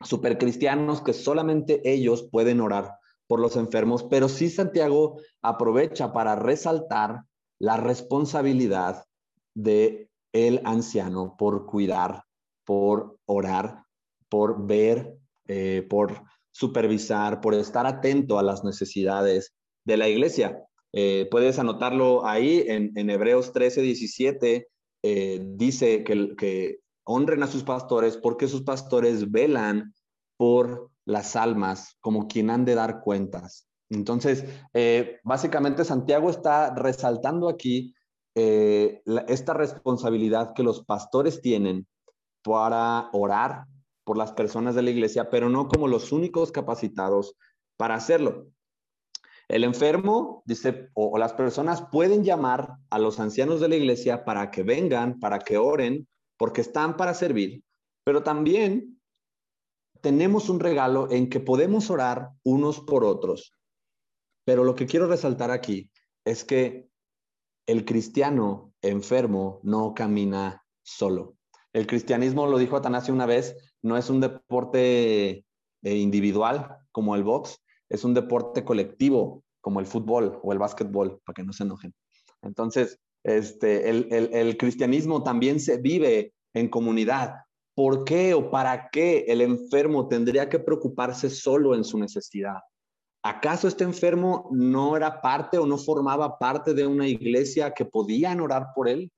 supercristianos 0.00 1.00
que 1.00 1.12
solamente 1.12 1.80
ellos 1.88 2.28
pueden 2.32 2.60
orar 2.60 2.96
por 3.28 3.38
los 3.38 3.56
enfermos, 3.56 4.02
pero 4.02 4.28
sí 4.28 4.50
Santiago 4.50 5.20
aprovecha 5.42 6.12
para 6.12 6.34
resaltar 6.34 7.22
la 7.62 7.76
responsabilidad 7.76 9.04
de 9.54 10.10
el 10.32 10.60
anciano 10.64 11.36
por 11.38 11.64
cuidar, 11.64 12.24
por 12.64 13.18
orar, 13.24 13.84
por 14.28 14.66
ver, 14.66 15.14
eh, 15.46 15.86
por 15.88 16.24
supervisar, 16.50 17.40
por 17.40 17.54
estar 17.54 17.86
atento 17.86 18.40
a 18.40 18.42
las 18.42 18.64
necesidades 18.64 19.54
de 19.84 19.96
la 19.96 20.08
iglesia. 20.08 20.60
Eh, 20.92 21.28
puedes 21.30 21.60
anotarlo 21.60 22.26
ahí 22.26 22.64
en, 22.66 23.08
Hebreos 23.08 23.52
13, 23.52 23.80
17, 23.80 24.66
eh, 25.04 25.40
dice 25.54 26.02
que 26.02 26.80
honren 27.04 27.44
a 27.44 27.46
sus 27.46 27.62
pastores 27.62 28.16
porque 28.16 28.48
sus 28.48 28.62
pastores 28.62 29.30
velan 29.30 29.94
por 30.36 30.90
las 31.04 31.36
almas 31.36 31.96
como 32.00 32.26
quien 32.26 32.50
han 32.50 32.64
de 32.64 32.74
dar 32.74 33.02
cuentas. 33.02 33.68
Entonces, 33.92 34.46
eh, 34.72 35.20
básicamente 35.22 35.84
Santiago 35.84 36.30
está 36.30 36.74
resaltando 36.74 37.48
aquí 37.48 37.94
eh, 38.34 39.02
esta 39.28 39.52
responsabilidad 39.52 40.54
que 40.54 40.62
los 40.62 40.82
pastores 40.84 41.42
tienen 41.42 41.86
para 42.42 43.10
orar 43.12 43.66
por 44.04 44.16
las 44.16 44.32
personas 44.32 44.74
de 44.74 44.82
la 44.82 44.90
iglesia, 44.90 45.28
pero 45.28 45.50
no 45.50 45.68
como 45.68 45.88
los 45.88 46.10
únicos 46.10 46.50
capacitados 46.50 47.36
para 47.76 47.94
hacerlo. 47.94 48.46
El 49.48 49.62
enfermo, 49.64 50.42
dice, 50.46 50.88
o, 50.94 51.18
las 51.18 51.34
personas 51.34 51.82
pueden 51.92 52.24
llamar 52.24 52.76
a 52.88 52.98
los 52.98 53.20
ancianos 53.20 53.60
de 53.60 53.68
la 53.68 53.76
iglesia 53.76 54.24
para 54.24 54.50
que 54.50 54.62
vengan, 54.62 55.20
para 55.20 55.38
que 55.38 55.58
oren, 55.58 56.08
porque 56.38 56.62
están 56.62 56.96
para 56.96 57.12
servir, 57.12 57.62
pero 58.04 58.22
también 58.22 58.98
tenemos 60.00 60.48
un 60.48 60.60
regalo 60.60 61.10
en 61.10 61.28
que 61.28 61.40
podemos 61.40 61.90
orar 61.90 62.30
unos 62.42 62.80
por 62.80 63.04
otros 63.04 63.52
pero 64.44 64.64
lo 64.64 64.74
que 64.74 64.86
quiero 64.86 65.06
resaltar 65.06 65.50
aquí 65.50 65.90
es 66.24 66.44
que 66.44 66.88
el 67.66 67.84
cristiano 67.84 68.72
enfermo 68.82 69.60
no 69.62 69.94
camina 69.94 70.64
solo. 70.82 71.36
El 71.72 71.86
cristianismo, 71.86 72.46
lo 72.46 72.58
dijo 72.58 72.76
Atanasio 72.76 73.14
una 73.14 73.26
vez, 73.26 73.56
no 73.82 73.96
es 73.96 74.10
un 74.10 74.20
deporte 74.20 75.44
eh, 75.82 75.96
individual 75.96 76.76
como 76.90 77.14
el 77.16 77.24
box, 77.24 77.58
es 77.88 78.04
un 78.04 78.14
deporte 78.14 78.64
colectivo 78.64 79.44
como 79.60 79.80
el 79.80 79.86
fútbol 79.86 80.40
o 80.42 80.52
el 80.52 80.58
básquetbol, 80.58 81.20
para 81.24 81.34
que 81.34 81.44
no 81.44 81.52
se 81.52 81.62
enojen. 81.62 81.94
Entonces, 82.42 82.98
este, 83.22 83.88
el, 83.88 84.08
el 84.10 84.56
cristianismo 84.56 85.22
también 85.22 85.60
se 85.60 85.78
vive 85.78 86.34
en 86.52 86.68
comunidad. 86.68 87.36
¿Por 87.74 88.04
qué 88.04 88.34
o 88.34 88.50
para 88.50 88.90
qué 88.90 89.24
el 89.28 89.40
enfermo 89.40 90.08
tendría 90.08 90.48
que 90.48 90.58
preocuparse 90.58 91.30
solo 91.30 91.74
en 91.74 91.84
su 91.84 91.98
necesidad? 91.98 92.58
¿Acaso 93.24 93.68
este 93.68 93.84
enfermo 93.84 94.48
no 94.50 94.96
era 94.96 95.20
parte 95.20 95.56
o 95.56 95.64
no 95.64 95.78
formaba 95.78 96.38
parte 96.38 96.74
de 96.74 96.88
una 96.88 97.06
iglesia 97.06 97.72
que 97.72 97.84
podían 97.84 98.40
orar 98.40 98.68
por 98.74 98.88
él? 98.88 99.12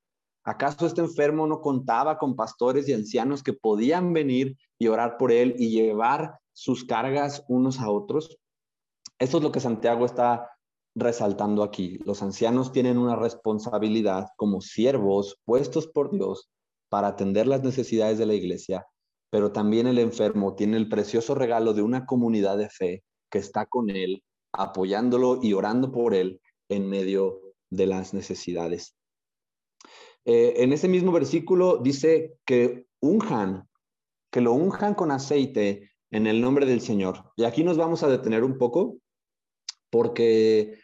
¿Acaso 0.45 0.87
este 0.87 1.01
enfermo 1.01 1.47
no 1.47 1.63
contaba 1.63 2.19
con 2.19 2.37
pastores 2.37 2.87
y 2.87 2.93
ancianos 2.93 3.43
que 3.43 3.55
podían 3.55 4.13
venir 4.13 4.59
y 4.79 4.89
orar 4.89 5.17
por 5.17 5.33
él 5.33 5.55
y 5.59 5.71
llevar 5.71 6.39
sus 6.53 6.85
cargas 6.85 7.47
unos 7.49 7.81
a 7.81 7.89
otros? 7.89 8.37
Eso 9.19 9.39
es 9.39 9.43
lo 9.43 9.51
que 9.51 9.61
Santiago 9.61 10.05
está 10.05 10.51
resaltando 10.95 11.63
aquí. 11.63 11.99
Los 12.05 12.23
ancianos 12.23 12.73
tienen 12.73 12.99
una 12.99 13.17
responsabilidad 13.17 14.27
como 14.37 14.61
siervos 14.61 15.41
puestos 15.47 15.87
por 15.87 16.11
Dios 16.11 16.51
para 16.91 17.09
atender 17.09 17.47
las 17.47 17.63
necesidades 17.63 18.19
de 18.19 18.27
la 18.27 18.35
iglesia, 18.35 18.87
pero 19.31 19.51
también 19.51 19.87
el 19.87 19.99
enfermo 19.99 20.55
tiene 20.57 20.77
el 20.77 20.91
precioso 20.91 21.35
regalo 21.35 21.73
de 21.73 21.81
una 21.81 22.05
comunidad 22.05 22.59
de 22.59 22.69
fe 22.69 23.03
que 23.35 23.41
está 23.41 23.67
con 23.67 23.91
él, 23.91 24.23
apoyándolo 24.53 25.41
y 25.43 25.55
orando 25.55 25.91
por 25.91 26.15
él 26.15 26.41
en 26.69 26.89
medio 26.89 27.41
de 27.69 27.87
las 27.89 28.15
necesidades. 28.15 28.95
Eh, 30.25 30.55
en 30.59 30.73
ese 30.73 30.87
mismo 30.87 31.11
versículo 31.11 31.79
dice 31.79 32.39
que 32.47 32.87
unjan, 33.01 33.69
que 34.31 34.41
lo 34.41 34.53
unjan 34.53 34.95
con 34.95 35.11
aceite 35.11 35.91
en 36.13 36.29
el 36.29 36.41
nombre 36.41 36.65
del 36.65 36.81
Señor. 36.81 37.33
Y 37.35 37.43
aquí 37.43 37.65
nos 37.65 37.77
vamos 37.77 38.05
a 38.05 38.09
detener 38.09 38.45
un 38.45 38.57
poco 38.57 38.99
porque 39.91 40.79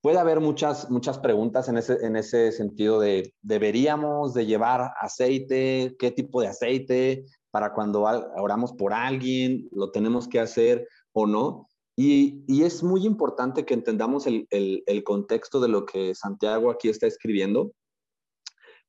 puede 0.00 0.18
haber 0.18 0.38
muchas, 0.38 0.88
muchas 0.92 1.18
preguntas 1.18 1.68
en 1.68 1.78
ese, 1.78 2.06
en 2.06 2.14
ese 2.14 2.52
sentido 2.52 3.00
de, 3.00 3.34
¿deberíamos 3.42 4.32
de 4.32 4.46
llevar 4.46 4.92
aceite? 5.00 5.96
¿Qué 5.98 6.12
tipo 6.12 6.40
de 6.40 6.46
aceite? 6.46 7.24
Para 7.50 7.74
cuando 7.74 8.02
oramos 8.36 8.72
por 8.74 8.92
alguien, 8.92 9.68
lo 9.72 9.90
tenemos 9.90 10.28
que 10.28 10.38
hacer 10.38 10.86
o 11.14 11.26
no. 11.26 11.68
Y, 11.96 12.62
es 12.62 12.82
muy 12.82 13.06
importante 13.06 13.64
que 13.64 13.74
entendamos 13.74 14.26
el, 14.26 15.04
contexto 15.04 15.60
de 15.60 15.68
lo 15.68 15.86
que 15.86 16.14
Santiago 16.14 16.70
aquí 16.70 16.88
está 16.88 17.06
escribiendo, 17.06 17.72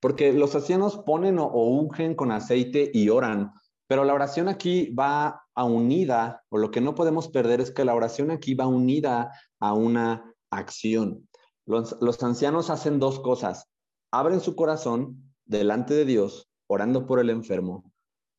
porque 0.02 0.34
los 0.34 0.56
ancianos 0.56 0.98
ponen 0.98 1.40
o, 1.40 1.48
ungen 1.48 2.16
con 2.16 2.32
aceite 2.32 2.92
y 2.94 3.10
oran, 3.10 3.54
pero 3.88 4.04
la 4.04 4.14
oración 4.14 4.48
aquí 4.50 4.94
va 4.94 5.44
a 5.54 5.64
unida, 5.64 6.44
o 6.50 6.58
lo 6.58 6.72
que 6.72 6.82
no 6.82 6.96
podemos 6.96 7.30
perder 7.30 7.62
es 7.62 7.72
que 7.72 7.86
la 7.86 7.96
oración 7.96 8.32
aquí 8.32 8.56
va 8.56 8.68
unida 8.68 9.32
a 9.60 9.74
una 9.74 10.34
acción. 10.50 11.30
Los, 11.68 11.96
los 12.02 12.22
ancianos 12.24 12.70
hacen 12.72 13.00
dos 13.00 13.20
cosas, 13.20 13.70
abren 14.12 14.42
su 14.42 14.56
corazón 14.56 15.34
delante 15.46 15.94
de 15.94 16.06
Dios, 16.06 16.50
orando 16.68 17.06
por 17.06 17.20
el 17.20 17.30
enfermo, 17.30 17.92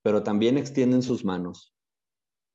pero 0.02 0.24
también 0.24 0.58
extienden 0.58 1.02
sus 1.02 1.24
manos 1.24 1.75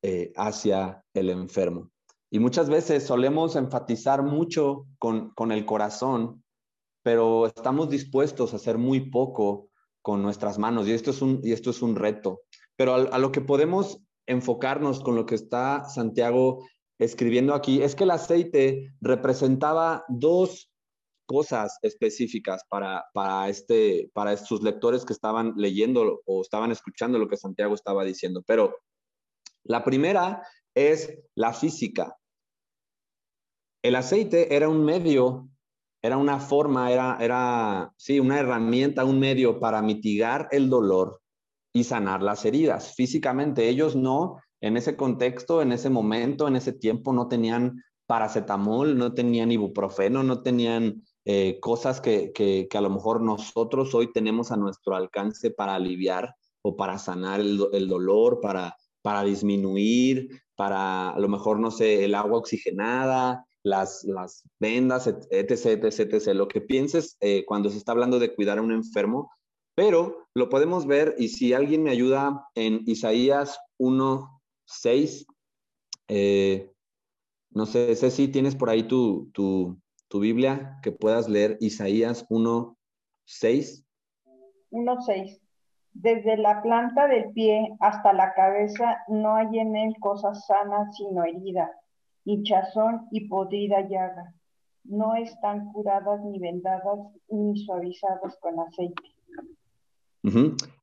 eh, 0.02 0.32
hacia 0.36 1.04
el 1.14 1.30
enfermo. 1.30 1.90
Y 2.30 2.38
muchas 2.38 2.68
veces 2.68 3.04
solemos 3.04 3.56
enfatizar 3.56 4.22
mucho 4.22 4.86
con, 4.98 5.30
con 5.30 5.52
el 5.52 5.64
corazón, 5.64 6.42
pero 7.02 7.46
estamos 7.46 7.90
dispuestos 7.90 8.52
a 8.52 8.56
hacer 8.56 8.78
muy 8.78 9.10
poco 9.10 9.68
con 10.02 10.22
nuestras 10.22 10.58
manos 10.58 10.88
y 10.88 10.92
esto 10.92 11.10
es 11.10 11.22
un, 11.22 11.40
y 11.42 11.52
esto 11.52 11.70
es 11.70 11.80
un 11.82 11.96
reto. 11.96 12.40
Pero 12.76 12.94
a, 12.94 13.18
lo 13.18 13.32
que 13.32 13.40
podemos 13.40 14.00
enfocarnos 14.26 15.00
con 15.00 15.14
lo 15.14 15.26
que 15.26 15.36
está 15.36 15.84
Santiago 15.84 16.64
escribiendo 16.98 17.54
aquí 17.54 17.82
es 17.82 17.94
que 17.94 18.04
el 18.04 18.10
aceite 18.10 18.92
representaba 19.00 20.04
dos 20.08 20.70
cosas 21.26 21.78
específicas 21.82 22.62
para, 22.68 23.04
para, 23.14 23.48
este, 23.48 24.10
para 24.12 24.36
sus 24.36 24.62
lectores 24.62 25.04
que 25.04 25.12
estaban 25.12 25.54
leyendo 25.56 26.22
o 26.26 26.42
estaban 26.42 26.72
escuchando 26.72 27.18
lo 27.18 27.28
que 27.28 27.36
Santiago 27.36 27.74
estaba 27.74 28.04
diciendo. 28.04 28.42
Pero 28.46 28.74
la 29.64 29.84
primera 29.84 30.42
es 30.74 31.18
la 31.34 31.52
física. 31.52 32.16
El 33.82 33.96
aceite 33.96 34.54
era 34.54 34.68
un 34.68 34.84
medio, 34.84 35.48
era 36.02 36.16
una 36.16 36.38
forma, 36.38 36.90
era, 36.90 37.18
era, 37.20 37.92
sí, 37.96 38.20
una 38.20 38.38
herramienta, 38.38 39.04
un 39.04 39.18
medio 39.18 39.60
para 39.60 39.82
mitigar 39.82 40.48
el 40.50 40.70
dolor 40.70 41.20
y 41.72 41.84
sanar 41.84 42.22
las 42.22 42.44
heridas. 42.44 42.94
Físicamente, 42.94 43.68
ellos 43.68 43.96
no, 43.96 44.40
en 44.60 44.76
ese 44.76 44.96
contexto, 44.96 45.62
en 45.62 45.72
ese 45.72 45.90
momento, 45.90 46.46
en 46.46 46.56
ese 46.56 46.72
tiempo, 46.72 47.12
no 47.12 47.28
tenían 47.28 47.82
paracetamol, 48.06 48.96
no 48.96 49.14
tenían 49.14 49.50
ibuprofeno, 49.50 50.22
no 50.22 50.42
tenían 50.42 51.02
eh, 51.24 51.58
cosas 51.60 52.00
que, 52.00 52.32
que, 52.32 52.68
que, 52.68 52.78
a 52.78 52.80
lo 52.80 52.90
mejor 52.90 53.20
nosotros 53.20 53.94
hoy 53.94 54.12
tenemos 54.12 54.52
a 54.52 54.56
nuestro 54.56 54.94
alcance 54.94 55.50
para 55.50 55.74
aliviar 55.74 56.34
o 56.62 56.76
para 56.76 56.98
sanar 56.98 57.40
el, 57.40 57.60
el 57.72 57.88
dolor, 57.88 58.40
para 58.40 58.76
para 59.02 59.24
disminuir, 59.24 60.40
para 60.56 61.10
a 61.10 61.18
lo 61.18 61.28
mejor, 61.28 61.58
no 61.58 61.70
sé, 61.70 62.04
el 62.04 62.14
agua 62.14 62.38
oxigenada, 62.38 63.44
las, 63.62 64.04
las 64.04 64.44
vendas, 64.58 65.06
etc., 65.06 65.84
etc., 65.84 66.14
etc., 66.14 66.34
lo 66.34 66.48
que 66.48 66.60
pienses 66.60 67.16
eh, 67.20 67.44
cuando 67.46 67.70
se 67.70 67.78
está 67.78 67.92
hablando 67.92 68.18
de 68.18 68.34
cuidar 68.34 68.58
a 68.58 68.62
un 68.62 68.72
enfermo, 68.72 69.30
pero 69.74 70.26
lo 70.34 70.48
podemos 70.48 70.86
ver 70.86 71.14
y 71.18 71.28
si 71.28 71.52
alguien 71.52 71.82
me 71.82 71.90
ayuda 71.90 72.46
en 72.54 72.82
Isaías 72.86 73.58
1, 73.78 74.40
6, 74.66 75.26
eh, 76.08 76.70
no 77.50 77.66
sé, 77.66 77.94
si 78.10 78.28
tienes 78.28 78.56
por 78.56 78.70
ahí 78.70 78.84
tu, 78.84 79.30
tu, 79.32 79.78
tu 80.08 80.20
Biblia 80.20 80.78
que 80.82 80.92
puedas 80.92 81.28
leer 81.28 81.56
Isaías 81.60 82.26
1, 82.28 82.78
6. 83.24 83.84
1.6. 84.70 85.41
Desde 85.94 86.38
la 86.38 86.62
planta 86.62 87.06
del 87.06 87.32
pie 87.32 87.76
hasta 87.80 88.12
la 88.12 88.32
cabeza 88.34 88.98
no 89.08 89.34
hay 89.36 89.58
en 89.58 89.76
él 89.76 89.94
cosas 90.00 90.46
sanas 90.46 90.96
sino 90.96 91.24
herida, 91.24 91.70
hinchazón 92.24 93.08
y 93.10 93.28
podrida 93.28 93.82
llaga. 93.82 94.32
No 94.84 95.14
están 95.14 95.70
curadas 95.72 96.20
ni 96.24 96.38
vendadas 96.38 96.98
ni 97.28 97.56
suavizadas 97.58 98.36
con 98.40 98.58
aceite. 98.60 99.02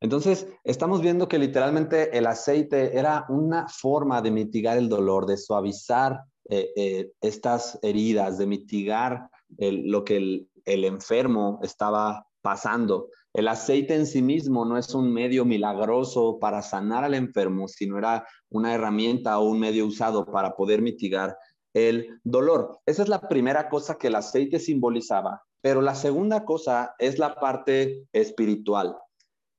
Entonces, 0.02 0.48
estamos 0.66 1.02
viendo 1.02 1.28
que 1.30 1.40
literalmente 1.40 2.18
el 2.18 2.28
aceite 2.28 2.98
era 2.98 3.26
una 3.30 3.68
forma 3.70 4.22
de 4.22 4.32
mitigar 4.32 4.78
el 4.78 4.90
dolor, 4.90 5.26
de 5.26 5.38
suavizar 5.38 6.24
eh, 6.50 6.72
eh, 6.76 7.12
estas 7.22 7.80
heridas, 7.82 8.38
de 8.38 8.48
mitigar 8.48 9.30
lo 9.58 10.04
que 10.04 10.46
el 10.66 10.84
enfermo 10.86 11.60
estaba 11.64 12.28
pasando. 12.42 13.08
El 13.34 13.48
aceite 13.48 13.96
en 13.96 14.08
sí 14.08 14.22
mismo 14.22 14.66
no 14.66 14.78
es 14.78 14.94
un 14.96 15.14
medio 15.14 15.46
milagroso 15.46 16.40
para 16.40 16.62
sanar 16.62 17.04
al 17.04 17.14
enfermo, 17.14 17.68
sino 17.68 17.98
era 17.98 18.28
una 18.50 18.74
herramienta 18.74 19.38
o 19.40 19.50
un 19.50 19.60
medio 19.60 19.86
usado 19.86 20.26
para 20.26 20.56
poder 20.56 20.82
mitigar 20.82 21.38
el 21.74 22.20
dolor. 22.24 22.80
Esa 22.86 23.04
es 23.04 23.10
la 23.10 23.22
primera 23.22 23.70
cosa 23.70 23.98
que 23.98 24.08
el 24.08 24.16
aceite 24.16 24.60
simbolizaba. 24.60 25.44
Pero 25.62 25.82
la 25.82 25.94
segunda 25.94 26.46
cosa 26.46 26.96
es 26.98 27.20
la 27.20 27.36
parte 27.36 28.08
espiritual. 28.14 28.98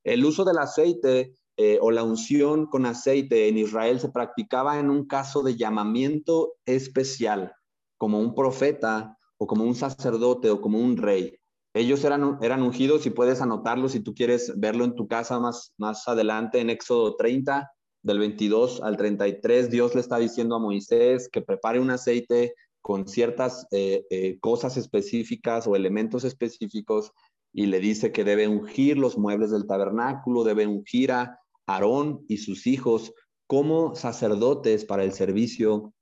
El 0.03 0.25
uso 0.25 0.43
del 0.43 0.57
aceite 0.57 1.35
eh, 1.57 1.77
o 1.81 1.91
la 1.91 2.03
unción 2.03 2.65
con 2.65 2.85
aceite 2.85 3.47
en 3.47 3.57
Israel 3.57 3.99
se 3.99 4.09
practicaba 4.09 4.79
en 4.79 4.89
un 4.89 5.05
caso 5.05 5.43
de 5.43 5.55
llamamiento 5.55 6.55
especial, 6.65 7.53
como 7.97 8.19
un 8.19 8.33
profeta 8.33 9.17
o 9.37 9.45
como 9.45 9.63
un 9.63 9.75
sacerdote 9.75 10.49
o 10.49 10.59
como 10.59 10.79
un 10.79 10.97
rey. 10.97 11.37
Ellos 11.73 12.03
eran, 12.03 12.37
eran 12.41 12.63
ungidos 12.63 13.05
y 13.05 13.11
puedes 13.11 13.41
anotarlo 13.41 13.87
si 13.87 14.01
tú 14.01 14.13
quieres 14.13 14.53
verlo 14.57 14.83
en 14.83 14.95
tu 14.95 15.07
casa 15.07 15.39
más, 15.39 15.73
más 15.77 16.07
adelante 16.07 16.59
en 16.59 16.69
Éxodo 16.69 17.15
30, 17.15 17.71
del 18.03 18.19
22 18.19 18.81
al 18.81 18.97
33. 18.97 19.69
Dios 19.69 19.95
le 19.95 20.01
está 20.01 20.17
diciendo 20.17 20.55
a 20.55 20.59
Moisés 20.59 21.29
que 21.31 21.41
prepare 21.41 21.79
un 21.79 21.91
aceite 21.91 22.55
con 22.81 23.07
ciertas 23.07 23.67
eh, 23.71 24.05
eh, 24.09 24.39
cosas 24.39 24.77
específicas 24.77 25.67
o 25.67 25.75
elementos 25.75 26.23
específicos 26.23 27.11
y 27.53 27.67
le 27.67 27.79
dice 27.79 28.11
que 28.11 28.23
debe 28.23 28.47
ungir 28.47 28.97
los 28.97 29.17
muebles 29.17 29.51
del 29.51 29.67
tabernáculo, 29.67 30.43
debe 30.43 30.65
ungir 30.65 31.11
a 31.11 31.39
Aarón 31.67 32.25
y 32.27 32.37
sus 32.37 32.65
hijos 32.65 33.13
como 33.45 33.93
sacerdotes 33.95 34.85
para 34.85 35.03
el 35.03 35.11
servicio 35.11 35.93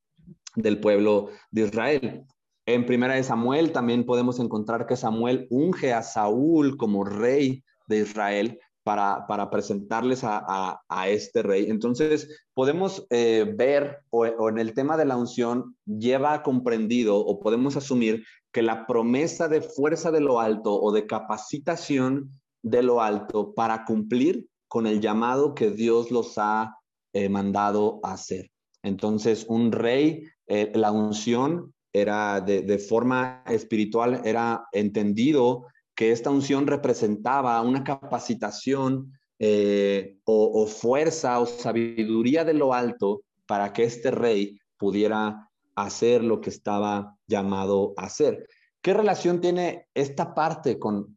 del 0.56 0.80
pueblo 0.80 1.30
de 1.52 1.62
Israel. 1.64 2.26
En 2.72 2.86
Primera 2.86 3.16
de 3.16 3.24
Samuel 3.24 3.72
también 3.72 4.06
podemos 4.06 4.40
encontrar 4.40 4.86
que 4.86 4.96
Samuel 4.96 5.48
unge 5.50 5.92
a 5.92 6.04
Saúl 6.04 6.78
como 6.78 7.04
rey 7.04 7.64
de 7.88 7.98
Israel 7.98 8.60
para, 8.84 9.26
para 9.26 9.50
presentarles 9.50 10.22
a, 10.24 10.80
este 11.08 11.42
rey. 11.42 11.66
Entonces, 11.72 12.44
podemos 12.54 13.08
eh, 13.10 13.52
ver 13.58 14.04
o, 14.12 14.50
en 14.50 14.60
el 14.60 14.76
tema 14.76 14.98
de 14.98 15.06
la 15.06 15.18
unción 15.18 15.78
lleva 15.88 16.44
comprendido 16.44 17.18
o 17.18 17.40
podemos 17.40 17.76
asumir 17.76 18.24
que 18.52 18.62
la 18.62 18.86
promesa 18.86 19.48
de 19.48 19.64
fuerza 19.64 20.12
de 20.12 20.22
lo 20.22 20.40
alto 20.40 20.80
o 20.80 20.92
de 20.92 21.08
capacitación 21.08 22.30
de 22.62 22.84
lo 22.84 23.02
alto 23.02 23.52
para 23.56 23.84
cumplir 23.84 24.46
con 24.68 24.86
el 24.86 25.02
llamado 25.02 25.56
que 25.56 25.72
Dios 25.72 26.12
los 26.12 26.38
ha 26.38 26.78
eh, 27.14 27.30
mandado 27.30 28.00
a 28.04 28.14
hacer. 28.14 28.52
Entonces, 28.84 29.48
un 29.50 29.72
rey, 29.72 30.26
eh, 30.46 30.72
la 30.76 30.92
unción 30.92 31.74
era 31.93 32.41
de, 32.41 32.77
forma 32.77 33.43
espiritual, 33.48 34.22
era 34.24 34.65
entendido 34.72 35.65
que 35.96 36.12
esta 36.12 36.29
unción 36.29 36.67
representaba 36.67 37.62
una 37.62 37.84
capacitación 37.84 39.13
eh, 39.39 40.17
o, 40.23 40.67
fuerza 40.67 41.39
o 41.39 41.45
sabiduría 41.45 42.45
de 42.45 42.54
lo 42.54 42.73
alto 42.73 43.21
para 43.45 43.73
que 43.73 43.84
este 43.84 44.12
rey 44.12 44.60
pudiera 44.78 45.49
hacer 45.75 46.23
lo 46.23 46.41
que 46.41 46.49
estaba 46.49 47.17
llamado 47.28 47.93
a 47.97 48.06
hacer. 48.06 48.47
¿Qué 48.82 48.93
relación 48.93 49.41
tiene 49.41 49.88
esta 49.93 50.34
parte 50.34 50.80
con, 50.80 51.13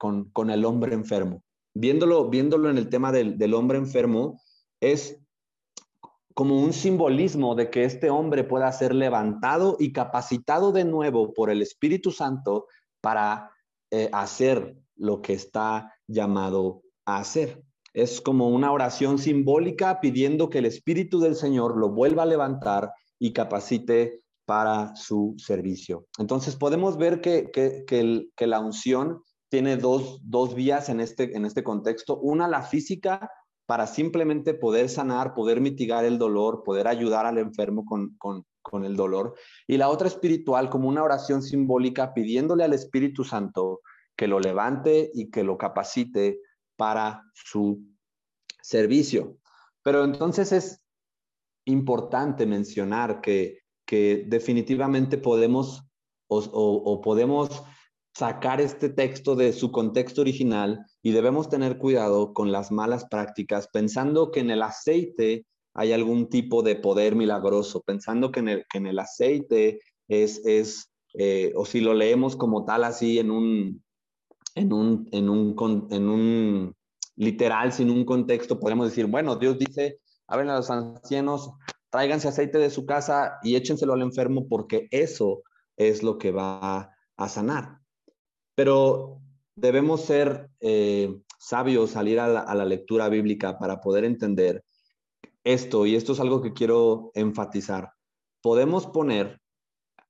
el 0.50 0.64
hombre 0.64 0.94
enfermo? 0.94 1.44
Viéndolo, 1.74 2.28
viéndolo 2.28 2.70
en 2.70 2.78
el 2.78 2.88
tema 2.88 3.12
del, 3.12 3.38
del 3.38 3.54
hombre 3.54 3.78
enfermo, 3.78 4.40
es 4.80 5.21
como 6.34 6.60
un 6.60 6.72
simbolismo 6.72 7.54
de 7.54 7.70
que 7.70 7.84
este 7.84 8.10
hombre 8.10 8.44
pueda 8.44 8.70
ser 8.72 8.94
levantado 8.94 9.76
y 9.78 9.92
capacitado 9.92 10.72
de 10.72 10.84
nuevo 10.84 11.32
por 11.32 11.50
el 11.50 11.62
Espíritu 11.62 12.10
Santo 12.10 12.66
para 13.00 13.50
eh, 13.90 14.08
hacer 14.12 14.76
lo 14.96 15.20
que 15.20 15.34
está 15.34 15.92
llamado 16.06 16.82
a 17.04 17.18
hacer. 17.18 17.62
Es 17.92 18.20
como 18.20 18.48
una 18.48 18.72
oración 18.72 19.18
simbólica 19.18 20.00
pidiendo 20.00 20.48
que 20.48 20.58
el 20.58 20.66
Espíritu 20.66 21.20
del 21.20 21.36
Señor 21.36 21.76
lo 21.76 21.90
vuelva 21.90 22.22
a 22.22 22.26
levantar 22.26 22.92
y 23.18 23.32
capacite 23.32 24.22
para 24.46 24.96
su 24.96 25.34
servicio. 25.38 26.06
Entonces 26.18 26.56
podemos 26.56 26.96
ver 26.96 27.20
que, 27.20 27.50
que, 27.52 28.46
la 28.46 28.60
unción 28.60 29.22
tiene 29.48 29.76
dos, 29.76 30.20
dos 30.22 30.54
vías 30.54 30.88
en 30.88 31.00
este, 31.00 31.36
en 31.36 31.44
este 31.44 31.62
contexto. 31.62 32.18
Una, 32.18 32.48
la 32.48 32.62
física, 32.62 33.30
para 33.66 33.86
simplemente 33.86 34.54
poder 34.54 34.88
sanar, 34.88 35.34
poder 35.34 35.60
mitigar 35.60 36.04
el 36.04 36.18
dolor, 36.18 36.62
poder 36.64 36.88
ayudar 36.88 37.26
al 37.26 37.38
enfermo 37.38 37.84
con, 37.84 38.44
el 38.84 38.96
dolor. 38.96 39.34
Y 39.66 39.76
la 39.76 39.88
otra 39.88 40.08
espiritual 40.08 40.70
como 40.70 40.88
una 40.88 41.02
oración 41.02 41.42
simbólica 41.42 42.14
pidiéndole 42.14 42.64
al 42.64 42.72
Espíritu 42.72 43.24
Santo 43.24 43.80
que 44.16 44.26
lo 44.26 44.40
levante 44.40 45.10
y 45.12 45.30
que 45.30 45.44
lo 45.44 45.58
capacite 45.58 46.40
para 46.76 47.22
su 47.34 47.82
servicio. 48.62 49.36
Pero 49.82 50.04
entonces 50.04 50.52
es 50.52 50.82
importante 51.66 52.46
mencionar 52.46 53.20
que, 53.20 53.58
que 53.84 54.24
definitivamente 54.26 55.18
podemos 55.18 55.84
o 56.28 57.00
podemos 57.02 57.62
sacar 58.14 58.60
este 58.60 58.88
texto 58.88 59.34
de 59.36 59.52
su 59.52 59.72
contexto 59.72 60.20
original 60.20 60.84
y 61.02 61.12
debemos 61.12 61.48
tener 61.48 61.78
cuidado 61.78 62.32
con 62.34 62.52
las 62.52 62.70
malas 62.70 63.06
prácticas, 63.06 63.68
pensando 63.72 64.30
que 64.30 64.40
en 64.40 64.50
el 64.50 64.62
aceite 64.62 65.46
hay 65.74 65.92
algún 65.92 66.28
tipo 66.28 66.62
de 66.62 66.76
poder 66.76 67.16
milagroso, 67.16 67.80
pensando 67.80 68.30
que 68.30 68.40
en 68.40 68.48
el, 68.48 68.66
en 68.74 68.86
el 68.86 68.98
aceite 68.98 69.80
es, 70.08 70.44
es 70.44 70.90
eh, 71.14 71.52
o 71.56 71.64
si 71.64 71.80
lo 71.80 71.94
leemos 71.94 72.36
como 72.36 72.64
tal 72.64 72.84
así 72.84 73.18
en 73.18 73.30
un, 73.30 73.82
en 74.54 74.72
un, 74.72 75.08
en 75.12 75.30
un, 75.30 75.88
en 75.90 76.08
un 76.08 76.74
literal, 77.16 77.72
sin 77.72 77.90
un 77.90 78.04
contexto, 78.04 78.60
podemos 78.60 78.88
decir, 78.88 79.06
bueno, 79.06 79.36
Dios 79.36 79.58
dice, 79.58 80.00
abren 80.26 80.50
a 80.50 80.56
los 80.56 80.70
ancianos, 80.70 81.52
tráiganse 81.90 82.28
aceite 82.28 82.58
de 82.58 82.70
su 82.70 82.84
casa 82.84 83.38
y 83.42 83.56
échenselo 83.56 83.94
al 83.94 84.02
enfermo 84.02 84.46
porque 84.48 84.88
eso 84.90 85.42
es 85.76 86.02
lo 86.02 86.18
que 86.18 86.30
va 86.30 86.90
a 87.16 87.28
sanar. 87.28 87.81
Pero 88.62 89.20
debemos 89.56 90.02
ser 90.02 90.48
eh, 90.60 91.20
sabios, 91.36 91.90
salir 91.90 92.20
a 92.20 92.28
la, 92.28 92.64
lectura 92.64 93.08
bíblica 93.08 93.58
para 93.58 93.80
poder 93.80 94.04
entender 94.04 94.62
esto, 95.42 95.84
y 95.84 95.96
esto 95.96 96.12
es 96.12 96.20
algo 96.20 96.42
que 96.42 96.52
quiero 96.52 97.10
enfatizar. 97.14 97.90
Podemos 98.40 98.86
poner 98.86 99.40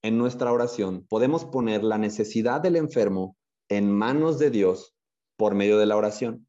en 0.03 0.19
nuestra 0.19 0.53
oración, 0.53 1.07
podemos 1.09 1.47
poner 1.47 1.83
la 1.83 1.97
necesidad 1.97 2.61
del 2.61 2.77
enfermo 2.77 3.39
en 3.71 3.91
manos 3.91 4.39
de 4.39 4.51
Dios 4.51 4.95
por 5.39 5.55
medio 5.55 5.79
de 5.79 5.87
la 5.87 5.97
oración, 5.97 6.47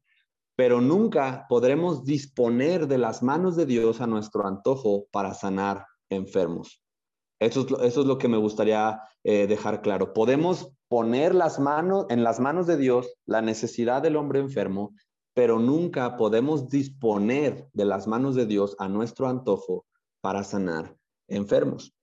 pero 0.56 0.82
nunca 0.82 1.46
podremos 1.48 2.04
disponer 2.04 2.86
de 2.86 2.98
las 2.98 3.22
manos 3.22 3.56
de 3.56 3.64
Dios 3.64 4.02
a 4.02 4.06
nuestro 4.06 4.46
antojo 4.46 5.06
para 5.10 5.32
sanar 5.32 5.86
enfermos. 6.10 6.83
Eso 7.44 7.66
es, 7.82 7.96
lo 7.96 8.18
que 8.18 8.28
me 8.28 8.36
gustaría 8.36 9.00
eh, 9.22 9.46
dejar 9.46 9.82
claro. 9.82 10.12
Podemos 10.12 10.72
poner 10.88 11.34
las 11.34 11.58
manos 11.58 12.06
en 12.08 12.24
las 12.24 12.40
manos 12.40 12.66
de 12.66 12.76
Dios 12.76 13.14
la 13.26 13.42
necesidad 13.42 14.02
del 14.02 14.16
hombre 14.16 14.40
enfermo, 14.40 14.94
pero 15.34 15.58
nunca 15.58 16.16
podemos 16.16 16.68
disponer 16.68 17.68
de 17.72 17.84
las 17.84 18.06
manos 18.06 18.34
de 18.34 18.46
Dios 18.46 18.76
a 18.78 18.88
nuestro 18.88 19.28
antojo 19.28 19.84
para 20.20 20.42
sanar 20.44 20.96
enfermos. 21.28 21.94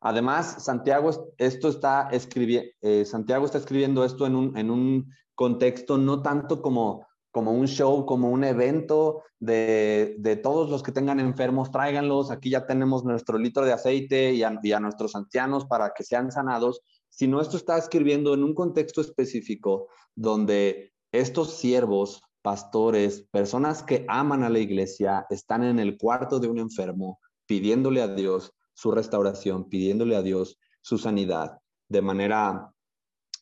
Además, 0.00 0.64
Santiago, 0.64 1.10
esto 1.36 1.68
está 1.68 2.08
escribiendo, 2.10 2.70
eh, 2.80 3.04
Santiago 3.04 3.44
está 3.44 3.58
escribiendo 3.58 4.04
esto 4.04 4.26
en 4.26 4.34
un, 4.34 4.56
en 4.56 4.70
un 4.70 5.12
contexto 5.34 5.98
no 5.98 6.22
tanto 6.22 6.62
como 6.62 7.06
como 7.30 7.52
un 7.52 7.66
show, 7.66 8.06
como 8.06 8.28
un 8.30 8.44
evento 8.44 9.22
de, 9.38 10.16
de, 10.18 10.36
todos 10.36 10.68
los 10.70 10.82
que 10.82 10.92
tengan 10.92 11.20
enfermos, 11.20 11.70
tráiganlos, 11.70 12.30
aquí 12.30 12.50
ya 12.50 12.66
tenemos 12.66 13.04
nuestro 13.04 13.38
litro 13.38 13.64
de 13.64 13.72
aceite 13.72 14.32
y 14.32 14.42
a, 14.42 14.80
nuestros 14.80 15.14
ancianos 15.14 15.64
para 15.66 15.92
que 15.94 16.04
sean 16.04 16.32
sanados, 16.32 16.80
sino 17.08 17.40
esto 17.40 17.56
está 17.56 17.78
escribiendo 17.78 18.34
en 18.34 18.42
un 18.42 18.54
contexto 18.54 19.00
específico 19.00 19.88
donde 20.14 20.92
estos 21.12 21.56
siervos, 21.56 22.22
pastores, 22.42 23.26
personas 23.30 23.82
que 23.82 24.04
aman 24.08 24.42
a 24.42 24.50
la 24.50 24.58
iglesia, 24.58 25.26
están 25.30 25.64
en 25.64 25.78
el 25.78 25.98
cuarto 25.98 26.40
de 26.40 26.48
un 26.48 26.58
enfermo 26.58 27.20
pidiéndole 27.46 28.02
a 28.02 28.08
Dios 28.08 28.52
su 28.74 28.90
restauración, 28.90 29.68
pidiéndole 29.68 30.16
a 30.16 30.22
Dios 30.22 30.58
su 30.80 30.98
sanidad 30.98 31.60
de 31.90 32.00
manera 32.00 32.72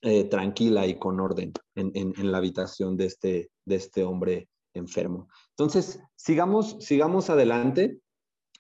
eh, 0.02 0.24
tranquila 0.24 0.86
y 0.86 0.98
con 0.98 1.18
orden 1.18 1.52
en, 1.74 2.30
la 2.30 2.38
habitación 2.38 2.96
de 2.96 3.06
este, 3.06 3.50
de 3.64 3.74
este 3.74 4.04
hombre 4.04 4.48
enfermo. 4.72 5.28
Entonces, 5.50 6.00
sigamos, 6.14 6.76
sigamos 6.80 7.30
adelante, 7.30 7.98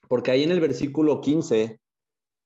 porque 0.08 0.32
ahí 0.32 0.42
en 0.42 0.50
el 0.50 0.60
versículo 0.60 1.20
15 1.20 1.80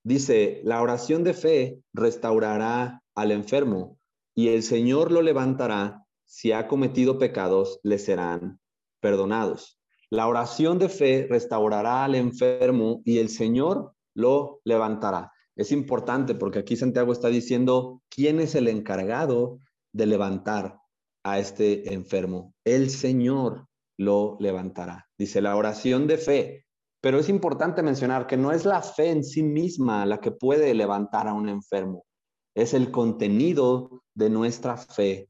dice, 0.05 0.61
la 0.65 0.83
oración 0.83 1.25
de 1.25 1.35
fe 1.35 1.79
restaurará 1.95 3.03
al 3.15 3.31
enfermo 3.31 3.99
y 4.35 4.49
el 4.49 4.63
Señor 4.63 5.11
lo 5.11 5.23
levantará. 5.23 6.05
Si 6.25 6.53
ha 6.53 6.69
cometido 6.69 7.19
pecados, 7.19 7.81
le 7.83 7.99
serán 7.99 8.61
perdonados. 9.01 9.79
La 10.11 10.29
oración 10.29 10.79
de 10.79 10.91
fe 10.91 11.27
restaurará 11.31 12.05
al 12.05 12.15
enfermo 12.15 13.01
y 13.07 13.19
el 13.19 13.31
Señor 13.31 13.95
lo 14.15 14.61
levantará. 14.65 15.32
Es 15.57 15.73
importante 15.73 16.35
porque 16.35 16.61
aquí 16.61 16.77
Santiago 16.77 17.13
está 17.13 17.29
diciendo 17.29 18.03
quién 18.09 18.41
es 18.41 18.55
el 18.55 18.69
encargado 18.69 19.59
de 19.93 20.07
levantar 20.07 20.79
a 21.25 21.39
este 21.39 21.93
enfermo. 21.93 22.55
El 22.65 22.91
Señor 22.91 23.67
lo 23.99 24.37
levantará. 24.41 25.09
Dice 25.19 25.41
la 25.41 25.57
oración 25.57 26.07
de 26.07 26.19
fe. 26.19 26.67
Pero 27.01 27.19
es 27.19 27.29
importante 27.29 27.83
mencionar 27.83 28.27
que 28.27 28.37
no 28.37 28.53
es 28.53 28.65
la 28.65 28.81
fe 28.81 29.11
en 29.11 29.25
sí 29.25 29.43
misma 29.43 30.07
la 30.07 30.21
que 30.21 30.31
puede 30.31 30.73
levantar 30.73 31.27
a 31.27 31.33
un 31.33 31.49
enfermo. 31.49 32.05
Es 32.55 32.75
el 32.75 32.91
contenido 32.91 34.03
de 34.15 34.31
nuestra 34.31 34.77
fe 34.77 35.29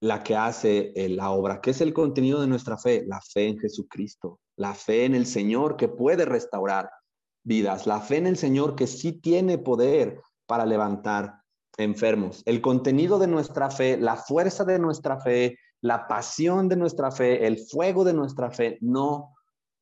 la 0.00 0.22
que 0.22 0.36
hace 0.36 0.92
eh, 0.94 1.08
la 1.08 1.30
obra. 1.30 1.62
¿Qué 1.62 1.70
es 1.70 1.80
el 1.80 1.94
contenido 1.94 2.40
de 2.42 2.46
nuestra 2.46 2.76
fe? 2.76 3.04
La 3.06 3.20
fe 3.22 3.48
en 3.48 3.58
Jesucristo, 3.58 4.40
la 4.56 4.74
fe 4.74 5.06
en 5.06 5.14
el 5.14 5.24
Señor 5.24 5.76
que 5.76 5.88
puede 5.88 6.26
restaurar, 6.26 6.90
vidas, 7.44 7.86
la 7.86 8.00
fe 8.00 8.16
en 8.16 8.26
el 8.26 8.36
Señor 8.36 8.74
que 8.74 8.86
sí 8.86 9.12
tiene 9.12 9.58
poder 9.58 10.20
para 10.46 10.66
levantar 10.66 11.40
enfermos. 11.76 12.42
El 12.46 12.60
contenido 12.60 13.18
de 13.18 13.26
nuestra 13.26 13.70
fe, 13.70 13.96
la 13.96 14.16
fuerza 14.16 14.64
de 14.64 14.78
nuestra 14.78 15.20
fe, 15.20 15.58
la 15.80 16.08
pasión 16.08 16.68
de 16.68 16.76
nuestra 16.76 17.10
fe, 17.10 17.46
el 17.46 17.58
fuego 17.58 18.04
de 18.04 18.14
nuestra 18.14 18.50
fe, 18.50 18.78
no 18.80 19.34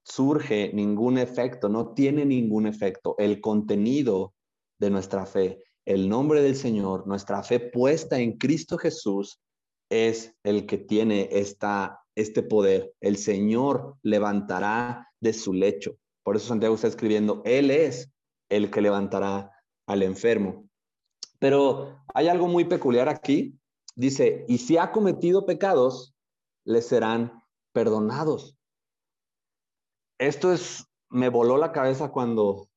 surge 0.05 0.73
ningún 0.75 1.19
efecto, 1.19 1.69
no 1.69 1.95
tiene 1.95 2.25
ningún 2.25 2.67
efecto. 2.67 3.15
El 3.19 3.41
contenido 3.41 4.35
de 4.79 4.91
nuestra 4.91 5.27
fe, 5.27 5.63
el 5.85 6.09
nombre 6.09 6.43
del 6.43 6.57
Señor, 6.57 7.07
nuestra 7.07 7.43
fe 7.43 7.61
puesta 7.61 8.19
en 8.19 8.37
Cristo 8.39 8.79
Jesús 8.79 9.41
es 9.89 10.35
el 10.43 10.67
que 10.67 10.79
tiene 10.79 11.29
esta, 11.31 12.01
este 12.17 12.43
poder. 12.43 12.95
El 13.01 13.17
Señor 13.17 13.97
levantará 14.03 15.09
de 15.21 15.33
su 15.33 15.53
lecho. 15.53 15.97
Por 16.23 16.37
eso 16.37 16.49
Santiago 16.49 16.75
está 16.75 16.89
escribiendo, 16.89 17.43
Él 17.45 17.71
es 17.71 18.11
el 18.49 18.71
que 18.71 18.81
levantará 18.81 19.51
al 19.87 20.03
enfermo. 20.03 20.69
Pero 21.39 22.05
hay 22.15 22.29
algo 22.29 22.47
muy 22.47 22.65
peculiar 22.65 23.09
aquí. 23.09 23.59
Dice, 23.97 24.45
y 24.49 24.59
si 24.59 24.79
ha 24.79 24.93
cometido 24.93 25.45
pecados, 25.45 26.15
le 26.65 26.81
serán 26.83 27.43
perdonados. 27.73 28.57
Esto 30.19 30.53
es, 30.53 30.87
me 31.11 31.29
voló 31.29 31.57
la 31.57 31.73
cabeza 31.73 32.11
cuando, 32.11 32.69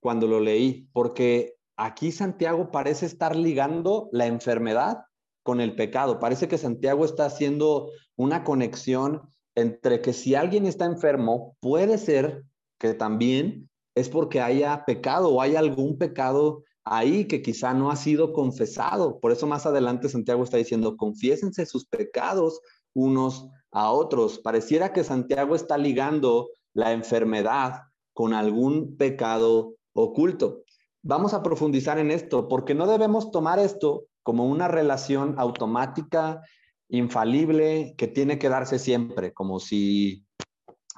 cuando 0.00 0.26
lo 0.26 0.40
leí, 0.40 0.88
porque 0.92 1.54
aquí 1.76 2.10
Santiago 2.10 2.70
parece 2.70 3.06
estar 3.06 3.36
ligando 3.36 4.08
la 4.12 4.26
enfermedad 4.26 5.04
con 5.44 5.60
el 5.60 5.74
pecado. 5.76 6.18
Parece 6.18 6.48
que 6.48 6.58
Santiago 6.58 7.04
está 7.04 7.26
haciendo 7.26 7.90
una 8.16 8.44
conexión 8.44 9.22
entre 9.54 10.00
que 10.00 10.12
si 10.12 10.34
alguien 10.34 10.66
está 10.66 10.86
enfermo, 10.86 11.56
puede 11.60 11.98
ser 11.98 12.44
que 12.82 12.94
también 12.94 13.70
es 13.94 14.08
porque 14.08 14.40
haya 14.40 14.84
pecado 14.84 15.28
o 15.28 15.40
hay 15.40 15.54
algún 15.54 15.98
pecado 15.98 16.64
ahí 16.82 17.26
que 17.26 17.40
quizá 17.40 17.74
no 17.74 17.92
ha 17.92 17.96
sido 17.96 18.32
confesado. 18.32 19.20
Por 19.20 19.30
eso 19.30 19.46
más 19.46 19.66
adelante 19.66 20.08
Santiago 20.08 20.42
está 20.42 20.56
diciendo, 20.56 20.96
confiésense 20.96 21.64
sus 21.64 21.86
pecados 21.86 22.60
unos 22.92 23.46
a 23.70 23.92
otros. 23.92 24.40
Pareciera 24.40 24.92
que 24.92 25.04
Santiago 25.04 25.54
está 25.54 25.78
ligando 25.78 26.48
la 26.74 26.90
enfermedad 26.90 27.82
con 28.14 28.34
algún 28.34 28.96
pecado 28.96 29.76
oculto. 29.92 30.64
Vamos 31.04 31.34
a 31.34 31.42
profundizar 31.44 32.00
en 32.00 32.10
esto, 32.10 32.48
porque 32.48 32.74
no 32.74 32.88
debemos 32.88 33.30
tomar 33.30 33.60
esto 33.60 34.06
como 34.24 34.44
una 34.46 34.66
relación 34.66 35.36
automática, 35.38 36.42
infalible, 36.88 37.94
que 37.96 38.08
tiene 38.08 38.40
que 38.40 38.48
darse 38.48 38.80
siempre, 38.80 39.32
como 39.32 39.60
si 39.60 40.24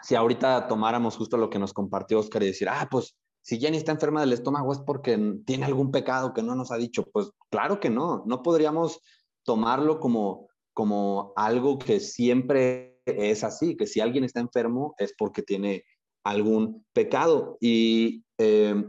si 0.05 0.15
ahorita 0.15 0.69
tomáramos 0.69 1.17
justo 1.17 1.39
lo 1.39 1.49
que 1.49 1.59
nos 1.59 1.73
compartió 1.73 2.19
Oscar 2.19 2.43
y 2.43 2.47
decir, 2.47 2.69
ah, 2.69 2.87
pues 2.91 3.17
si 3.43 3.59
Jenny 3.59 3.79
está 3.79 3.93
enferma 3.93 4.21
del 4.21 4.35
estómago 4.35 4.73
es 4.73 4.79
porque 4.81 5.19
tiene 5.47 5.65
algún 5.65 5.91
pecado 5.91 6.35
que 6.35 6.43
no 6.43 6.55
nos 6.55 6.71
ha 6.71 6.77
dicho. 6.77 7.05
Pues 7.11 7.31
claro 7.51 7.81
que 7.81 7.89
no, 7.89 8.23
no 8.27 8.43
podríamos 8.43 9.01
tomarlo 9.45 10.01
como, 10.01 10.49
como 10.75 11.33
algo 11.37 11.79
que 11.79 12.01
siempre 12.01 13.01
es 13.07 13.45
así, 13.45 13.77
que 13.77 13.87
si 13.87 14.01
alguien 14.01 14.25
está 14.25 14.41
enfermo 14.41 14.95
es 14.99 15.15
porque 15.17 15.43
tiene 15.43 15.85
algún 16.23 16.85
pecado. 16.93 17.57
Y 17.61 18.25
eh, 18.39 18.85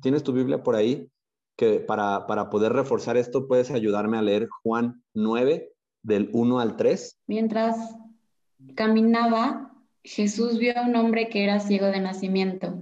¿tienes 0.00 0.22
tu 0.22 0.32
Biblia 0.32 0.62
por 0.62 0.76
ahí? 0.76 1.10
Que 1.56 1.80
para, 1.80 2.26
para 2.28 2.48
poder 2.48 2.72
reforzar 2.72 3.16
esto, 3.16 3.48
puedes 3.48 3.72
ayudarme 3.72 4.18
a 4.18 4.22
leer 4.22 4.48
Juan 4.62 5.02
9, 5.14 5.72
del 6.02 6.30
1 6.32 6.60
al 6.60 6.76
3. 6.76 7.18
Mientras 7.26 7.96
caminaba, 8.74 9.72
Jesús 10.04 10.58
vio 10.58 10.78
a 10.78 10.82
un 10.82 10.96
hombre 10.96 11.28
que 11.28 11.44
era 11.44 11.60
ciego 11.60 11.86
de 11.86 12.00
nacimiento. 12.00 12.78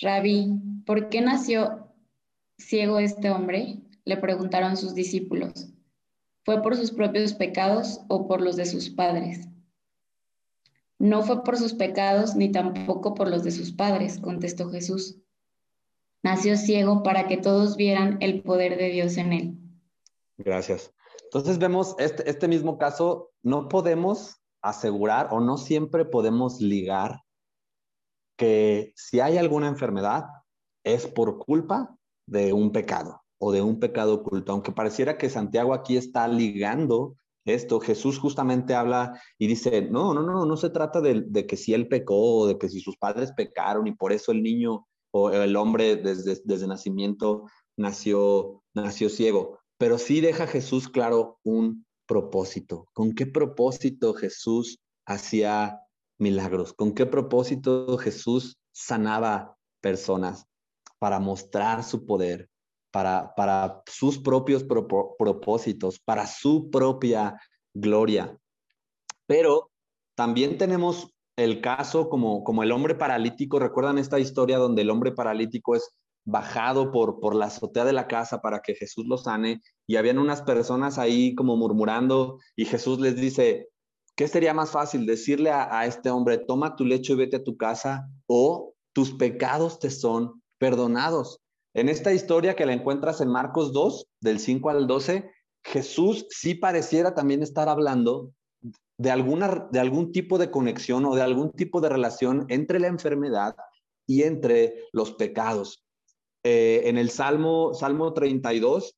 Rabí, 0.00 0.54
¿por 0.86 1.08
qué 1.08 1.20
nació 1.20 1.88
ciego 2.58 2.98
este 2.98 3.30
hombre? 3.30 3.80
Le 4.04 4.16
preguntaron 4.16 4.76
sus 4.76 4.94
discípulos. 4.94 5.70
¿Fue 6.44 6.62
por 6.62 6.76
sus 6.76 6.90
propios 6.90 7.34
pecados 7.34 8.00
o 8.08 8.26
por 8.26 8.40
los 8.40 8.56
de 8.56 8.66
sus 8.66 8.90
padres? 8.90 9.48
No 10.98 11.22
fue 11.22 11.42
por 11.44 11.56
sus 11.56 11.74
pecados 11.74 12.34
ni 12.34 12.50
tampoco 12.52 13.14
por 13.14 13.28
los 13.28 13.42
de 13.42 13.50
sus 13.50 13.72
padres, 13.72 14.18
contestó 14.18 14.70
Jesús. 14.70 15.18
Nació 16.22 16.56
ciego 16.56 17.02
para 17.02 17.26
que 17.26 17.36
todos 17.36 17.76
vieran 17.76 18.18
el 18.20 18.42
poder 18.42 18.76
de 18.76 18.90
Dios 18.90 19.16
en 19.16 19.32
él. 19.32 19.58
Gracias. 20.36 20.92
Entonces 21.24 21.58
vemos 21.58 21.94
este, 21.98 22.28
este 22.28 22.48
mismo 22.48 22.76
caso, 22.76 23.32
no 23.42 23.68
podemos 23.68 24.40
asegurar 24.62 25.28
o 25.32 25.40
no 25.40 25.56
siempre 25.56 26.04
podemos 26.04 26.60
ligar 26.60 27.22
que 28.36 28.92
si 28.96 29.20
hay 29.20 29.36
alguna 29.36 29.68
enfermedad 29.68 30.24
es 30.84 31.06
por 31.06 31.38
culpa 31.38 31.96
de 32.26 32.52
un 32.52 32.72
pecado 32.72 33.22
o 33.38 33.52
de 33.52 33.62
un 33.62 33.80
pecado 33.80 34.14
oculto. 34.14 34.52
Aunque 34.52 34.72
pareciera 34.72 35.18
que 35.18 35.30
Santiago 35.30 35.74
aquí 35.74 35.96
está 35.96 36.28
ligando 36.28 37.16
esto, 37.44 37.80
Jesús 37.80 38.18
justamente 38.18 38.74
habla 38.74 39.20
y 39.38 39.46
dice, 39.46 39.82
no, 39.82 40.14
no, 40.14 40.22
no, 40.22 40.44
no 40.44 40.56
se 40.56 40.70
trata 40.70 41.00
de, 41.00 41.46
que 41.46 41.56
si 41.56 41.74
él 41.74 41.88
pecó 41.88 42.16
o 42.16 42.46
de 42.46 42.58
que 42.58 42.68
si 42.68 42.80
sus 42.80 42.96
padres 42.96 43.32
pecaron 43.32 43.86
y 43.86 43.92
por 43.92 44.12
eso 44.12 44.32
el 44.32 44.42
niño 44.42 44.86
o 45.12 45.30
el 45.30 45.56
hombre 45.56 45.96
desde, 45.96 46.40
desde 46.44 46.66
nacimiento 46.66 47.46
nació, 47.76 48.62
nació 48.74 49.08
ciego, 49.08 49.58
pero 49.78 49.98
sí 49.98 50.20
deja 50.20 50.46
Jesús 50.46 50.88
claro 50.88 51.38
un 51.42 51.86
propósito? 52.10 52.88
¿Con 52.92 53.14
qué 53.14 53.24
propósito 53.24 54.14
Jesús 54.14 54.80
hacía 55.06 55.80
milagros? 56.18 56.72
¿Con 56.72 56.92
qué 56.92 57.06
propósito 57.06 57.96
Jesús 57.98 58.58
sanaba 58.72 59.56
personas? 59.80 60.44
Para 60.98 61.20
mostrar 61.20 61.84
su 61.84 62.04
poder, 62.04 62.50
para, 62.90 63.32
para 63.36 63.82
sus 63.86 64.18
propios 64.18 64.64
propósitos, 64.64 66.00
para 66.00 66.26
su 66.26 66.68
propia 66.68 67.40
gloria. 67.72 68.36
Pero 69.26 69.70
también 70.16 70.58
tenemos 70.58 71.14
el 71.36 71.60
caso 71.60 72.08
como, 72.08 72.42
como 72.42 72.64
el 72.64 72.72
hombre 72.72 72.96
paralítico. 72.96 73.60
¿Recuerdan 73.60 73.98
esta 73.98 74.18
historia 74.18 74.58
donde 74.58 74.82
el 74.82 74.90
hombre 74.90 75.12
paralítico 75.12 75.76
es 75.76 75.94
bajado 76.24 76.92
por, 76.92 77.20
por 77.20 77.34
la 77.34 77.46
azotea 77.46 77.84
de 77.84 77.92
la 77.92 78.06
casa 78.06 78.40
para 78.40 78.60
que 78.60 78.74
Jesús 78.74 79.06
lo 79.06 79.16
sane 79.16 79.62
y 79.86 79.96
habían 79.96 80.18
unas 80.18 80.42
personas 80.42 80.98
ahí 80.98 81.34
como 81.34 81.56
murmurando 81.56 82.38
y 82.56 82.64
Jesús 82.64 83.00
les 83.00 83.16
dice, 83.16 83.68
¿qué 84.16 84.28
sería 84.28 84.54
más 84.54 84.70
fácil 84.70 85.06
decirle 85.06 85.50
a, 85.50 85.86
este 85.86 86.10
hombre, 86.10 86.38
toma 86.38 86.76
tu 86.76 86.84
lecho 86.84 87.14
y 87.14 87.16
vete 87.16 87.36
a 87.36 87.44
tu 87.44 87.56
casa 87.56 88.08
o 88.26 88.74
tus 88.92 89.12
pecados 89.12 89.78
te 89.78 89.90
son 89.90 90.42
perdonados? 90.58 91.40
En 91.74 91.88
esta 91.88 92.12
historia 92.12 92.54
que 92.54 92.66
la 92.66 92.72
encuentras 92.72 93.20
en 93.20 93.28
Marcos 93.28 93.72
2, 93.72 94.06
del 94.20 94.38
5 94.38 94.70
al 94.70 94.86
12, 94.86 95.30
Jesús 95.64 96.26
sí 96.30 96.54
pareciera 96.54 97.14
también 97.14 97.42
estar 97.42 97.68
hablando 97.68 98.32
de, 98.98 99.10
alguna, 99.10 99.68
de 99.70 99.80
algún 99.80 100.12
tipo 100.12 100.36
de 100.36 100.50
conexión 100.50 101.06
o 101.06 101.14
de 101.14 101.22
algún 101.22 101.52
tipo 101.52 101.80
de 101.80 101.88
relación 101.88 102.44
entre 102.48 102.78
la 102.78 102.88
enfermedad 102.88 103.56
y 104.06 104.24
entre 104.24 104.84
los 104.92 105.12
pecados. 105.12 105.82
Eh, 106.42 106.82
en 106.84 106.96
el 106.96 107.10
Salmo, 107.10 107.74
Salmo 107.74 108.12
32. 108.14 108.96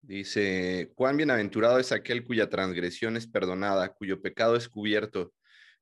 Dice, 0.00 0.92
cuán 0.94 1.16
bienaventurado 1.16 1.78
es 1.78 1.92
aquel 1.92 2.24
cuya 2.24 2.48
transgresión 2.48 3.16
es 3.16 3.26
perdonada, 3.26 3.92
cuyo 3.92 4.22
pecado 4.22 4.56
es 4.56 4.68
cubierto. 4.68 5.34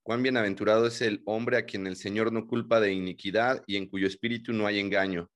Cuán 0.03 0.23
bienaventurado 0.23 0.87
es 0.87 1.03
el 1.03 1.23
hombre 1.27 1.59
a 1.59 1.67
quien 1.67 1.87
el 1.87 1.97
Señor 1.97 2.33
no 2.33 2.47
culpa 2.47 2.81
de 2.81 2.93
iniquidad 2.93 3.63
y 3.67 3.77
en 3.77 3.87
cuyo 3.87 4.07
espíritu 4.07 4.53
no 4.53 4.67
hay 4.67 4.79
engaño. 4.79 5.31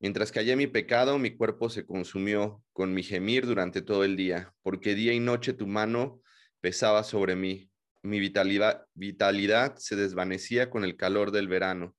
Mientras 0.00 0.30
callé 0.30 0.54
mi 0.54 0.68
pecado, 0.68 1.18
mi 1.18 1.32
cuerpo 1.36 1.70
se 1.70 1.84
consumió 1.84 2.62
con 2.72 2.94
mi 2.94 3.02
gemir 3.02 3.46
durante 3.46 3.82
todo 3.82 4.04
el 4.04 4.16
día, 4.16 4.54
porque 4.62 4.94
día 4.94 5.12
y 5.12 5.18
noche 5.18 5.52
tu 5.52 5.66
mano 5.66 6.22
pesaba 6.60 7.02
sobre 7.02 7.34
mí. 7.34 7.68
Mi 8.02 8.20
vitalidad, 8.20 8.86
vitalidad 8.94 9.76
se 9.76 9.96
desvanecía 9.96 10.70
con 10.70 10.84
el 10.84 10.96
calor 10.96 11.32
del 11.32 11.48
verano. 11.48 11.96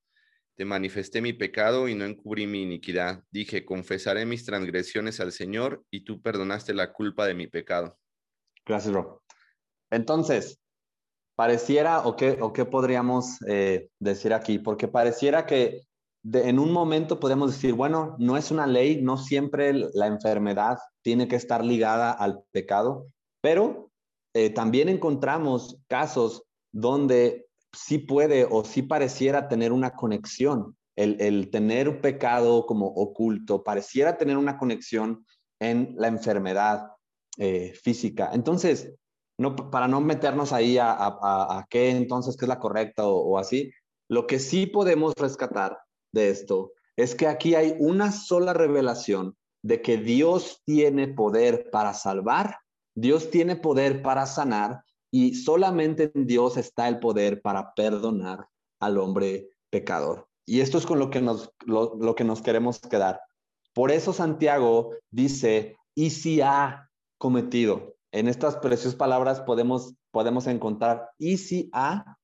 Te 0.60 0.66
manifesté 0.66 1.22
mi 1.22 1.32
pecado 1.32 1.88
y 1.88 1.96
no 1.96 2.04
encubrí 2.04 2.46
mi 2.46 2.62
iniquidad. 2.64 3.24
Dije, 3.32 3.64
confesaré 3.64 4.26
mis 4.26 4.44
transgresiones 4.44 5.22
al 5.22 5.32
Señor 5.32 5.86
y 5.90 6.04
tú 6.04 6.22
perdonaste 6.22 6.74
la 6.74 6.92
culpa 6.92 7.26
de 7.26 7.34
mi 7.34 7.48
pecado. 7.48 7.98
Gracias, 8.66 8.94
Rob. 8.94 9.22
Entonces, 9.90 10.60
pareciera, 11.38 12.06
o 12.06 12.18
qué, 12.18 12.38
o 12.42 12.52
qué 12.52 12.66
podríamos 12.66 13.38
eh, 13.48 13.88
decir 14.00 14.34
aquí, 14.34 14.60
porque 14.60 14.90
pareciera 14.90 15.46
que 15.46 15.84
en 16.26 16.60
un 16.60 16.74
momento 16.74 17.22
podemos 17.22 17.54
decir, 17.54 17.74
bueno, 17.74 18.18
no 18.20 18.36
es 18.36 18.52
una 18.52 18.68
ley, 18.68 19.02
no 19.02 19.16
siempre 19.16 19.72
la 19.94 20.08
enfermedad 20.08 20.78
tiene 21.02 21.30
que 21.30 21.38
estar 21.38 21.64
ligada 21.64 22.12
al 22.12 22.44
pecado, 22.52 23.08
pero 23.42 23.92
eh, 24.36 24.50
también 24.50 24.90
encontramos 24.90 25.78
casos 25.88 26.44
donde 26.74 27.48
sí 27.74 28.00
puede 28.00 28.48
o 28.50 28.64
sí 28.64 28.82
pareciera 28.82 29.48
tener 29.48 29.72
una 29.72 29.92
conexión. 29.92 30.76
El, 30.96 31.50
tener 31.50 31.88
un 31.88 32.02
pecado 32.02 32.66
como 32.66 32.88
oculto 32.88 33.64
pareciera 33.64 34.18
tener 34.18 34.36
una 34.36 34.58
conexión 34.58 35.26
en 35.62 35.96
la 35.98 36.10
enfermedad 36.10 36.92
eh, 37.38 37.74
física. 37.82 38.32
Entonces, 38.34 38.94
no, 39.38 39.56
para 39.56 39.88
no 39.88 40.02
meternos 40.02 40.52
ahí 40.52 40.78
a, 40.78 41.66
qué 41.70 41.92
entonces, 41.92 42.36
qué 42.36 42.44
es 42.44 42.50
la 42.50 42.60
correcta 42.60 43.08
o 43.08 43.38
así, 43.38 43.72
lo 44.10 44.28
que 44.28 44.40
sí 44.40 44.66
podemos 44.66 45.14
rescatar 45.16 45.78
de 46.12 46.30
esto 46.32 46.74
es 46.98 47.16
que 47.16 47.28
aquí 47.28 47.56
hay 47.56 47.76
una 47.80 48.12
sola 48.12 48.52
revelación 48.52 49.38
de 49.64 49.82
que 49.82 49.98
Dios 49.98 50.62
tiene 50.66 51.08
poder 51.08 51.70
para 51.72 51.94
salvar, 51.94 52.58
Dios 52.96 53.30
tiene 53.30 53.56
poder 53.56 54.02
para 54.02 54.26
sanar 54.26 54.82
y 55.12 55.36
solamente 55.36 56.12
en 56.14 56.26
Dios 56.26 56.58
está 56.58 56.88
el 56.88 57.00
poder 57.00 57.42
para 57.42 57.74
perdonar 57.74 58.48
al 58.80 58.98
hombre 58.98 59.50
pecador. 59.70 60.28
Y 60.46 60.62
esto 60.62 60.78
es 60.78 60.86
con 60.86 61.00
lo 61.00 61.10
que 61.10 61.22
nos, 61.22 61.52
lo, 61.66 62.16
que 62.16 62.24
nos 62.24 62.42
queremos 62.42 62.80
quedar. 62.80 63.22
Por 63.74 63.92
eso 63.92 64.14
Santiago 64.14 64.92
dice, 65.12 65.78
y 65.96 66.10
si 66.10 66.42
ha 66.42 66.90
cometido, 67.18 67.96
en 68.12 68.28
estas 68.28 68.58
preciosas 68.58 68.96
palabras 68.96 69.42
podemos, 69.42 69.94
podemos 70.12 70.48
encontrar, 70.48 71.10
y 71.20 71.38
si 71.38 71.70
ha 71.74 72.18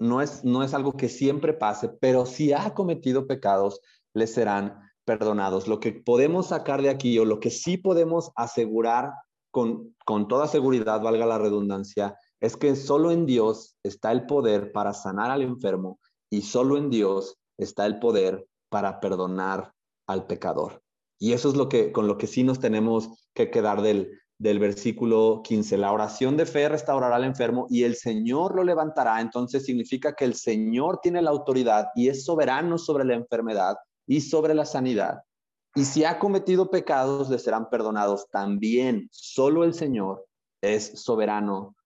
no 0.00 0.20
es, 0.20 0.42
no 0.42 0.64
es 0.64 0.74
algo 0.74 0.94
que 0.94 1.08
siempre 1.08 1.52
pase, 1.52 1.88
pero 1.88 2.26
si 2.26 2.52
ha 2.52 2.74
cometido 2.74 3.28
pecados, 3.28 3.80
le 4.14 4.26
serán 4.26 4.80
perdonados. 5.04 5.68
Lo 5.68 5.78
que 5.78 5.92
podemos 5.92 6.48
sacar 6.48 6.82
de 6.82 6.90
aquí 6.90 7.18
o 7.18 7.24
lo 7.24 7.38
que 7.38 7.50
sí 7.50 7.76
podemos 7.76 8.32
asegurar 8.34 9.12
con, 9.52 9.94
toda 10.28 10.48
seguridad, 10.48 11.00
valga 11.00 11.26
la 11.26 11.38
redundancia, 11.38 12.18
es 12.40 12.56
que 12.56 12.74
solo 12.74 13.12
en 13.12 13.26
Dios 13.26 13.76
está 13.84 14.10
el 14.10 14.26
poder 14.26 14.72
para 14.72 14.94
sanar 14.94 15.30
al 15.30 15.42
enfermo 15.42 16.00
y 16.30 16.42
solo 16.42 16.76
en 16.76 16.90
Dios 16.90 17.38
está 17.58 17.86
el 17.86 18.00
poder 18.00 18.46
para 18.70 18.98
perdonar 18.98 19.72
al 20.08 20.26
pecador. 20.26 20.82
Y 21.20 21.34
eso 21.34 21.50
es 21.50 21.54
lo 21.54 21.68
que 21.68 21.92
con 21.92 22.08
lo 22.08 22.18
que 22.18 22.26
sí 22.26 22.42
nos 22.42 22.58
tenemos 22.58 23.28
que 23.34 23.50
quedar 23.50 23.82
del, 23.82 24.18
del 24.38 24.58
versículo 24.58 25.42
15. 25.44 25.76
La 25.76 25.92
oración 25.92 26.36
de 26.36 26.46
fe 26.46 26.68
restaurará 26.68 27.14
al 27.16 27.24
enfermo 27.24 27.66
y 27.70 27.84
el 27.84 27.94
Señor 27.94 28.56
lo 28.56 28.64
levantará. 28.64 29.20
Entonces 29.20 29.64
significa 29.64 30.14
que 30.14 30.24
el 30.24 30.34
Señor 30.34 30.98
tiene 31.00 31.22
la 31.22 31.30
autoridad 31.30 31.88
y 31.94 32.08
es 32.08 32.24
soberano 32.24 32.78
sobre 32.78 33.04
la 33.04 33.14
enfermedad 33.14 33.76
y 34.06 34.22
sobre 34.22 34.54
la 34.54 34.64
sanidad. 34.64 35.20
Y 35.74 35.84
si 35.84 36.04
ha 36.04 36.18
cometido 36.18 36.70
pecados, 36.70 37.30
le 37.30 37.38
serán 37.38 37.70
perdonados 37.70 38.28
también. 38.30 39.08
Solo 39.10 39.64
el 39.64 39.72
Señor 39.72 40.26
es 40.60 41.02
soberano 41.02 41.76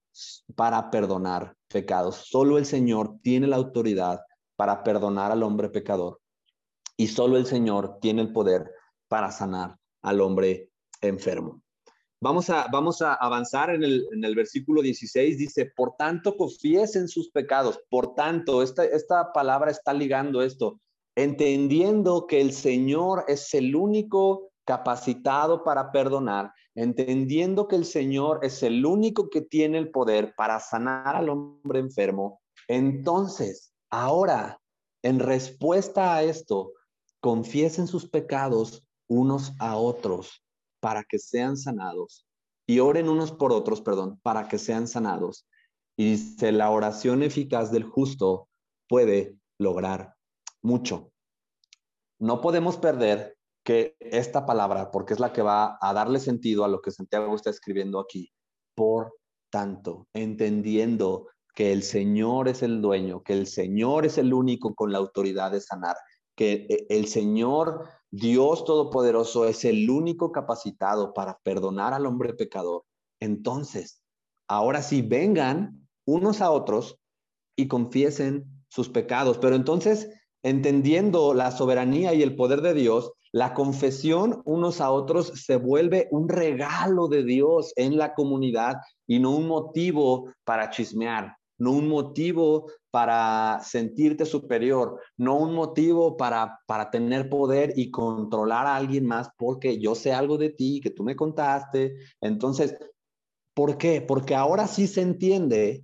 para 0.55 0.89
perdonar 0.89 1.55
pecados. 1.67 2.15
Solo 2.15 2.57
el 2.57 2.65
Señor 2.65 3.19
tiene 3.21 3.47
la 3.47 3.55
autoridad 3.55 4.21
para 4.55 4.83
perdonar 4.83 5.31
al 5.31 5.43
hombre 5.43 5.69
pecador. 5.69 6.19
Y 6.97 7.07
solo 7.07 7.37
el 7.37 7.45
Señor 7.45 7.99
tiene 8.01 8.23
el 8.23 8.33
poder 8.33 8.69
para 9.07 9.31
sanar 9.31 9.77
al 10.01 10.19
hombre 10.19 10.69
enfermo. 11.01 11.61
Vamos 12.19 12.49
a, 12.49 12.67
vamos 12.71 13.03
a 13.03 13.13
avanzar 13.13 13.69
en 13.69 13.83
el, 13.83 14.07
en 14.11 14.23
el 14.23 14.33
versículo 14.33 14.81
16. 14.81 15.37
Dice, 15.37 15.71
por 15.75 15.95
tanto, 15.95 16.35
confiesen 16.35 17.07
sus 17.07 17.29
pecados. 17.29 17.79
Por 17.89 18.15
tanto, 18.15 18.63
esta, 18.63 18.83
esta 18.83 19.31
palabra 19.31 19.69
está 19.69 19.93
ligando 19.93 20.41
esto, 20.41 20.81
entendiendo 21.17 22.27
que 22.27 22.39
el 22.39 22.53
Señor 22.53 23.25
es 23.27 23.51
el 23.55 23.75
único 23.75 24.51
capacitado 24.65 25.63
para 25.63 25.91
perdonar, 25.91 26.53
entendiendo 26.75 27.67
que 27.67 27.75
el 27.75 27.85
Señor 27.85 28.41
es 28.43 28.61
el 28.61 28.85
único 28.85 29.27
que 29.31 29.41
tiene 29.41 29.79
el 29.79 29.89
poder 29.89 30.35
para 30.37 30.59
sanar 30.59 31.15
al 31.15 31.29
hombre 31.29 31.79
enfermo. 31.79 32.39
Entonces, 32.67 33.73
ahora, 33.89 34.61
en 35.01 35.17
respuesta 35.19 36.13
a 36.13 36.21
esto, 36.21 36.73
confiesen 37.19 37.87
sus 37.87 38.07
pecados 38.07 38.85
unos 39.09 39.53
a 39.57 39.75
otros 39.75 40.43
para 40.79 41.03
que 41.03 41.17
sean 41.17 41.57
sanados 41.57 42.27
y 42.67 42.77
oren 42.77 43.09
unos 43.09 43.31
por 43.31 43.51
otros, 43.51 43.81
perdón, 43.81 44.19
para 44.21 44.47
que 44.47 44.59
sean 44.59 44.87
sanados. 44.87 45.47
Y 45.97 46.11
dice, 46.11 46.51
la 46.51 46.69
oración 46.69 47.23
eficaz 47.23 47.71
del 47.71 47.85
justo 47.85 48.49
puede 48.87 49.35
lograr 49.57 50.16
mucho. 50.67 51.11
No 52.19 52.41
podemos 52.41 52.77
perder 52.77 53.37
que 53.63 53.95
esta 53.99 54.45
palabra, 54.45 54.91
porque 54.91 55.13
es 55.13 55.19
la 55.19 55.33
que 55.33 55.41
va 55.41 55.77
a 55.81 55.93
darle 55.93 56.19
sentido 56.19 56.63
a 56.63 56.67
lo 56.67 56.81
que 56.81 56.91
Santiago 56.91 57.35
está 57.35 57.49
escribiendo 57.49 57.99
aquí, 57.99 58.31
por 58.75 59.13
tanto, 59.49 60.07
entendiendo 60.13 61.27
que 61.55 61.71
el 61.73 61.83
Señor 61.83 62.47
es 62.47 62.61
el 62.61 62.81
dueño, 62.81 63.23
que 63.23 63.33
el 63.33 63.47
Señor 63.47 64.05
es 64.05 64.17
el 64.17 64.33
único 64.33 64.75
con 64.75 64.91
la 64.91 64.99
autoridad 64.99 65.51
de 65.51 65.61
sanar, 65.61 65.95
que 66.35 66.67
eh, 66.69 66.85
el 66.89 67.07
Señor 67.07 67.89
Dios 68.11 68.63
Todopoderoso 68.63 69.45
es 69.45 69.65
el 69.65 69.89
único 69.89 70.31
capacitado 70.31 71.13
para 71.13 71.39
perdonar 71.43 71.93
al 71.93 72.05
hombre 72.05 72.33
pecador. 72.33 72.83
Entonces, 73.19 74.03
ahora 74.47 74.81
sí, 74.81 75.01
vengan 75.01 75.87
unos 76.05 76.41
a 76.41 76.51
otros 76.51 76.99
y 77.55 77.67
confiesen 77.67 78.45
sus 78.69 78.87
pecados. 78.89 79.39
Pero 79.39 79.55
entonces, 79.55 80.09
entendiendo 80.49 81.33
la 81.33 81.51
soberanía 81.51 82.13
y 82.13 82.23
el 82.23 82.35
poder 82.35 82.61
de 82.61 82.73
Dios, 82.73 83.11
la 83.33 83.53
confesión 83.53 84.41
unos 84.45 84.79
a 84.79 84.91
otros 84.91 85.27
se 85.35 85.57
vuelve 85.57 86.07
un 86.11 86.29
regalo 86.29 87.09
de 87.09 87.23
Dios 87.23 87.73
en 87.75 87.97
la 87.97 88.13
comunidad 88.13 88.77
y 89.05 89.19
no 89.19 89.35
un 89.35 89.47
motivo 89.47 90.31
para 90.45 90.69
chismear, 90.69 91.35
no 91.57 91.71
un 91.71 91.89
motivo 91.89 92.71
para 92.91 93.59
sentirte 93.61 94.25
superior, 94.25 95.01
no 95.17 95.35
un 95.37 95.53
motivo 95.53 96.15
para, 96.15 96.59
para 96.65 96.89
tener 96.89 97.29
poder 97.29 97.73
y 97.75 97.91
controlar 97.91 98.65
a 98.65 98.77
alguien 98.77 99.05
más 99.05 99.29
porque 99.37 99.79
yo 99.79 99.95
sé 99.95 100.13
algo 100.13 100.37
de 100.37 100.51
ti, 100.51 100.79
que 100.81 100.91
tú 100.91 101.03
me 101.03 101.17
contaste. 101.17 101.95
Entonces, 102.21 102.77
¿por 103.53 103.77
qué? 103.77 104.01
Porque 104.01 104.33
ahora 104.33 104.65
sí 104.65 104.87
se 104.87 105.01
entiende, 105.01 105.83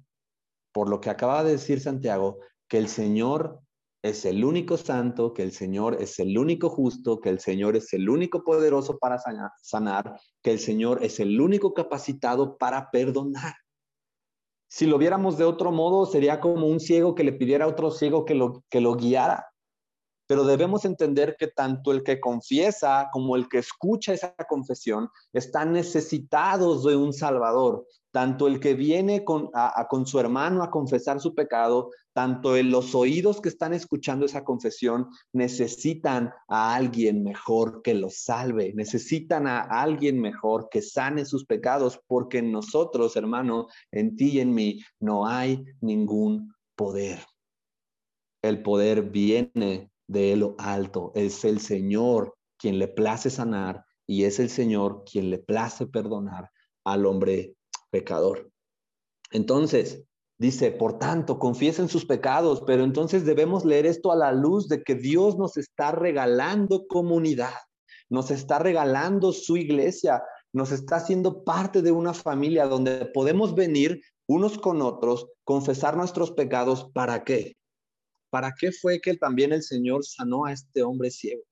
por 0.71 0.87
lo 0.87 1.01
que 1.01 1.09
acaba 1.09 1.43
de 1.43 1.51
decir 1.51 1.81
Santiago, 1.81 2.39
que 2.69 2.77
el 2.77 2.87
Señor 2.87 3.62
es 4.03 4.25
el 4.25 4.43
único 4.43 4.75
santo, 4.75 5.33
que 5.33 5.43
el 5.43 5.53
Señor 5.53 5.95
es 6.01 6.19
el 6.19 6.37
único 6.37 6.69
justo, 6.69 7.21
que 7.21 7.29
el 7.29 7.39
Señor 7.39 7.77
es 7.77 7.93
el 7.93 8.09
único 8.09 8.43
poderoso 8.43 8.97
para 8.99 9.17
sanar, 9.61 10.19
que 10.41 10.51
el 10.51 10.59
Señor 10.59 11.01
es 11.01 11.21
el 11.21 11.39
único 11.39 11.73
capacitado 11.73 12.57
para 12.57 12.91
perdonar. 12.91 13.55
Si 14.67 14.87
lo 14.87 14.97
viéramos 14.97 15.37
de 15.37 15.45
otro 15.45 15.71
modo, 15.71 16.05
sería 16.05 16.41
como 16.41 16.67
un 16.67 16.81
ciego 16.81 17.15
que 17.15 17.23
le 17.23 17.31
pidiera 17.31 17.63
a 17.63 17.69
otro 17.69 17.91
ciego 17.91 18.25
que 18.25 18.35
lo, 18.35 18.65
que 18.69 18.81
lo 18.81 18.95
guiara. 18.95 19.47
Pero 20.27 20.43
debemos 20.43 20.83
entender 20.83 21.37
que 21.39 21.47
tanto 21.47 21.93
el 21.93 22.03
que 22.03 22.19
confiesa 22.19 23.07
como 23.13 23.37
el 23.37 23.47
que 23.47 23.59
escucha 23.59 24.13
esa 24.13 24.35
confesión 24.49 25.07
están 25.31 25.71
necesitados 25.71 26.83
de 26.83 26.97
un 26.97 27.13
Salvador. 27.13 27.85
Tanto 28.13 28.45
el 28.45 28.59
que 28.59 28.75
viene 28.75 29.23
con, 29.23 29.49
con 29.89 30.05
su 30.05 30.19
hermano 30.19 30.61
a 30.61 30.69
confesar 30.69 31.19
su 31.19 31.33
pecado, 31.33 31.89
tanto 32.13 32.55
en 32.55 32.69
los 32.69 32.93
oídos 32.93 33.41
que 33.41 33.49
están 33.49 33.73
escuchando 33.73 34.27
esa 34.27 34.43
confesión 34.43 35.07
necesitan 35.33 36.31
a 36.47 36.75
alguien 36.75 37.23
mejor 37.23 37.81
que 37.81 37.95
los 37.95 38.17
salve, 38.17 38.71
necesitan 38.75 39.47
a 39.47 39.61
alguien 39.61 40.21
mejor 40.21 40.69
que 40.69 40.83
sane 40.83 41.25
sus 41.25 41.45
pecados, 41.45 41.99
porque 42.05 42.37
en 42.37 42.51
nosotros, 42.51 43.15
hermano, 43.15 43.65
en 43.91 44.15
ti 44.15 44.33
y 44.33 44.41
en 44.41 44.53
mí, 44.53 44.79
no 44.99 45.25
hay 45.25 45.65
ningún 45.81 46.53
poder. 46.75 47.19
El 48.43 48.61
poder 48.61 49.09
viene 49.09 49.89
de 50.07 50.35
lo 50.35 50.55
alto. 50.59 51.11
Es 51.15 51.45
el 51.45 51.59
Señor 51.59 52.35
quien 52.57 52.77
le 52.77 52.87
place 52.87 53.31
sanar 53.31 53.83
y 54.05 54.25
es 54.25 54.39
el 54.39 54.49
Señor 54.49 55.03
quien 55.09 55.31
le 55.31 55.39
place 55.39 55.87
perdonar 55.87 56.51
al 56.83 57.05
hombre 57.07 57.55
pecador. 57.93 58.49
Entonces, 59.31 60.03
Dice, 60.39 60.71
por 60.71 60.97
tanto, 60.99 61.37
confiesen 61.39 61.87
sus 61.87 62.05
pecados, 62.05 62.63
pero 62.65 62.83
entonces 62.83 63.23
debemos 63.23 63.63
leer 63.63 63.85
esto 63.85 64.11
a 64.11 64.15
la 64.15 64.33
luz 64.33 64.67
de 64.67 64.83
que 64.83 64.95
Dios 64.95 65.37
nos 65.37 65.55
está 65.55 65.91
regalando 65.91 66.85
comunidad, 66.87 67.53
nos 68.09 68.31
está 68.31 68.59
regalando 68.59 69.31
su 69.31 69.55
iglesia, 69.55 70.23
nos 70.51 70.71
está 70.71 70.97
haciendo 70.97 71.43
parte 71.43 71.81
de 71.81 71.91
una 71.91 72.13
familia 72.13 72.65
donde 72.65 73.05
podemos 73.05 73.55
venir 73.55 74.01
unos 74.27 74.57
con 74.57 74.81
otros, 74.81 75.27
confesar 75.45 75.95
nuestros 75.95 76.31
pecados. 76.31 76.89
¿Para 76.93 77.23
qué? 77.23 77.55
¿Para 78.29 78.53
qué 78.59 78.71
fue 78.71 78.99
que 78.99 79.15
también 79.15 79.53
el 79.53 79.61
Señor 79.61 80.03
sanó 80.03 80.45
a 80.45 80.51
este 80.51 80.83
hombre 80.83 81.11
ciego? 81.11 81.43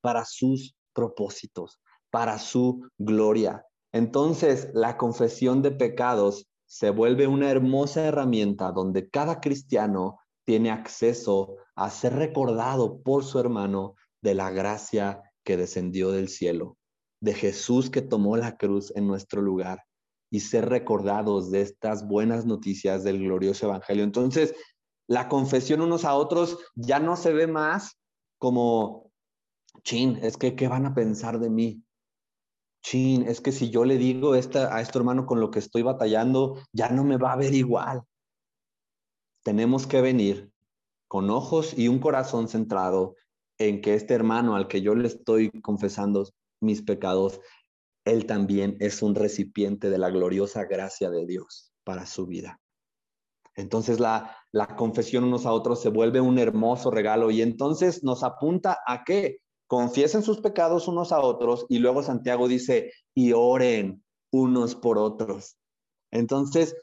Para 0.00 0.24
sus 0.26 0.76
propósitos, 0.92 1.80
para 2.10 2.38
su 2.38 2.88
gloria. 2.98 3.64
Entonces, 3.92 4.70
la 4.74 4.96
confesión 4.96 5.62
de 5.62 5.70
pecados 5.70 6.48
se 6.66 6.90
vuelve 6.90 7.26
una 7.26 7.50
hermosa 7.50 8.04
herramienta 8.04 8.72
donde 8.72 9.10
cada 9.10 9.40
cristiano 9.40 10.18
tiene 10.44 10.70
acceso 10.70 11.56
a 11.76 11.90
ser 11.90 12.14
recordado 12.14 13.00
por 13.02 13.24
su 13.24 13.38
hermano 13.38 13.94
de 14.22 14.34
la 14.34 14.50
gracia 14.50 15.22
que 15.44 15.56
descendió 15.56 16.10
del 16.10 16.28
cielo 16.28 16.76
de 17.22 17.34
Jesús 17.34 17.88
que 17.88 18.02
tomó 18.02 18.36
la 18.36 18.56
cruz 18.56 18.92
en 18.96 19.06
nuestro 19.06 19.40
lugar 19.40 19.84
y 20.28 20.40
ser 20.40 20.68
recordados 20.68 21.52
de 21.52 21.60
estas 21.60 22.06
buenas 22.06 22.46
noticias 22.46 23.04
del 23.04 23.20
glorioso 23.20 23.66
evangelio. 23.66 24.02
Entonces, 24.02 24.54
la 25.06 25.28
confesión 25.28 25.82
unos 25.82 26.04
a 26.04 26.14
otros 26.14 26.58
ya 26.74 26.98
no 26.98 27.16
se 27.16 27.32
ve 27.32 27.46
más 27.46 27.96
como, 28.38 29.12
chin, 29.84 30.18
es 30.20 30.36
que, 30.36 30.56
¿qué 30.56 30.66
van 30.66 30.84
a 30.84 30.94
pensar 30.94 31.38
de 31.38 31.48
mí? 31.48 31.84
Chin, 32.82 33.22
es 33.28 33.40
que 33.40 33.52
si 33.52 33.70
yo 33.70 33.84
le 33.84 33.96
digo 33.96 34.34
esta, 34.34 34.74
a 34.74 34.80
este 34.80 34.98
hermano 34.98 35.24
con 35.24 35.40
lo 35.40 35.50
que 35.50 35.60
estoy 35.60 35.82
batallando, 35.82 36.58
ya 36.72 36.88
no 36.88 37.04
me 37.04 37.16
va 37.16 37.32
a 37.32 37.36
ver 37.36 37.54
igual. 37.54 38.02
Tenemos 39.44 39.86
que 39.86 40.00
venir 40.00 40.50
con 41.08 41.30
ojos 41.30 41.76
y 41.76 41.88
un 41.88 42.00
corazón 42.00 42.48
centrado 42.48 43.16
en 43.58 43.80
que 43.80 43.94
este 43.94 44.14
hermano 44.14 44.56
al 44.56 44.66
que 44.66 44.82
yo 44.82 44.94
le 44.94 45.06
estoy 45.06 45.50
confesando 45.62 46.28
mis 46.60 46.82
pecados, 46.82 47.40
Él 48.04 48.26
también 48.26 48.76
es 48.80 49.02
un 49.02 49.14
recipiente 49.14 49.90
de 49.90 49.98
la 49.98 50.10
gloriosa 50.10 50.64
gracia 50.64 51.10
de 51.10 51.26
Dios 51.26 51.72
para 51.84 52.06
su 52.06 52.26
vida. 52.26 52.60
Entonces 53.54 54.00
la, 54.00 54.36
la 54.50 54.74
confesión 54.76 55.24
unos 55.24 55.44
a 55.46 55.52
otros 55.52 55.82
se 55.82 55.90
vuelve 55.90 56.20
un 56.20 56.38
hermoso 56.38 56.90
regalo 56.90 57.30
y 57.30 57.42
entonces 57.42 58.02
nos 58.02 58.24
apunta 58.24 58.78
a 58.86 59.04
que 59.04 59.40
confiesen 59.72 60.22
sus 60.22 60.38
pecados 60.42 60.86
unos 60.86 61.12
a 61.12 61.20
otros 61.22 61.64
y 61.70 61.78
luego 61.78 62.02
Santiago 62.02 62.46
dice, 62.46 62.92
y 63.14 63.32
oren 63.32 64.04
unos 64.30 64.74
por 64.74 64.98
otros. 64.98 65.56
Entonces, 66.10 66.76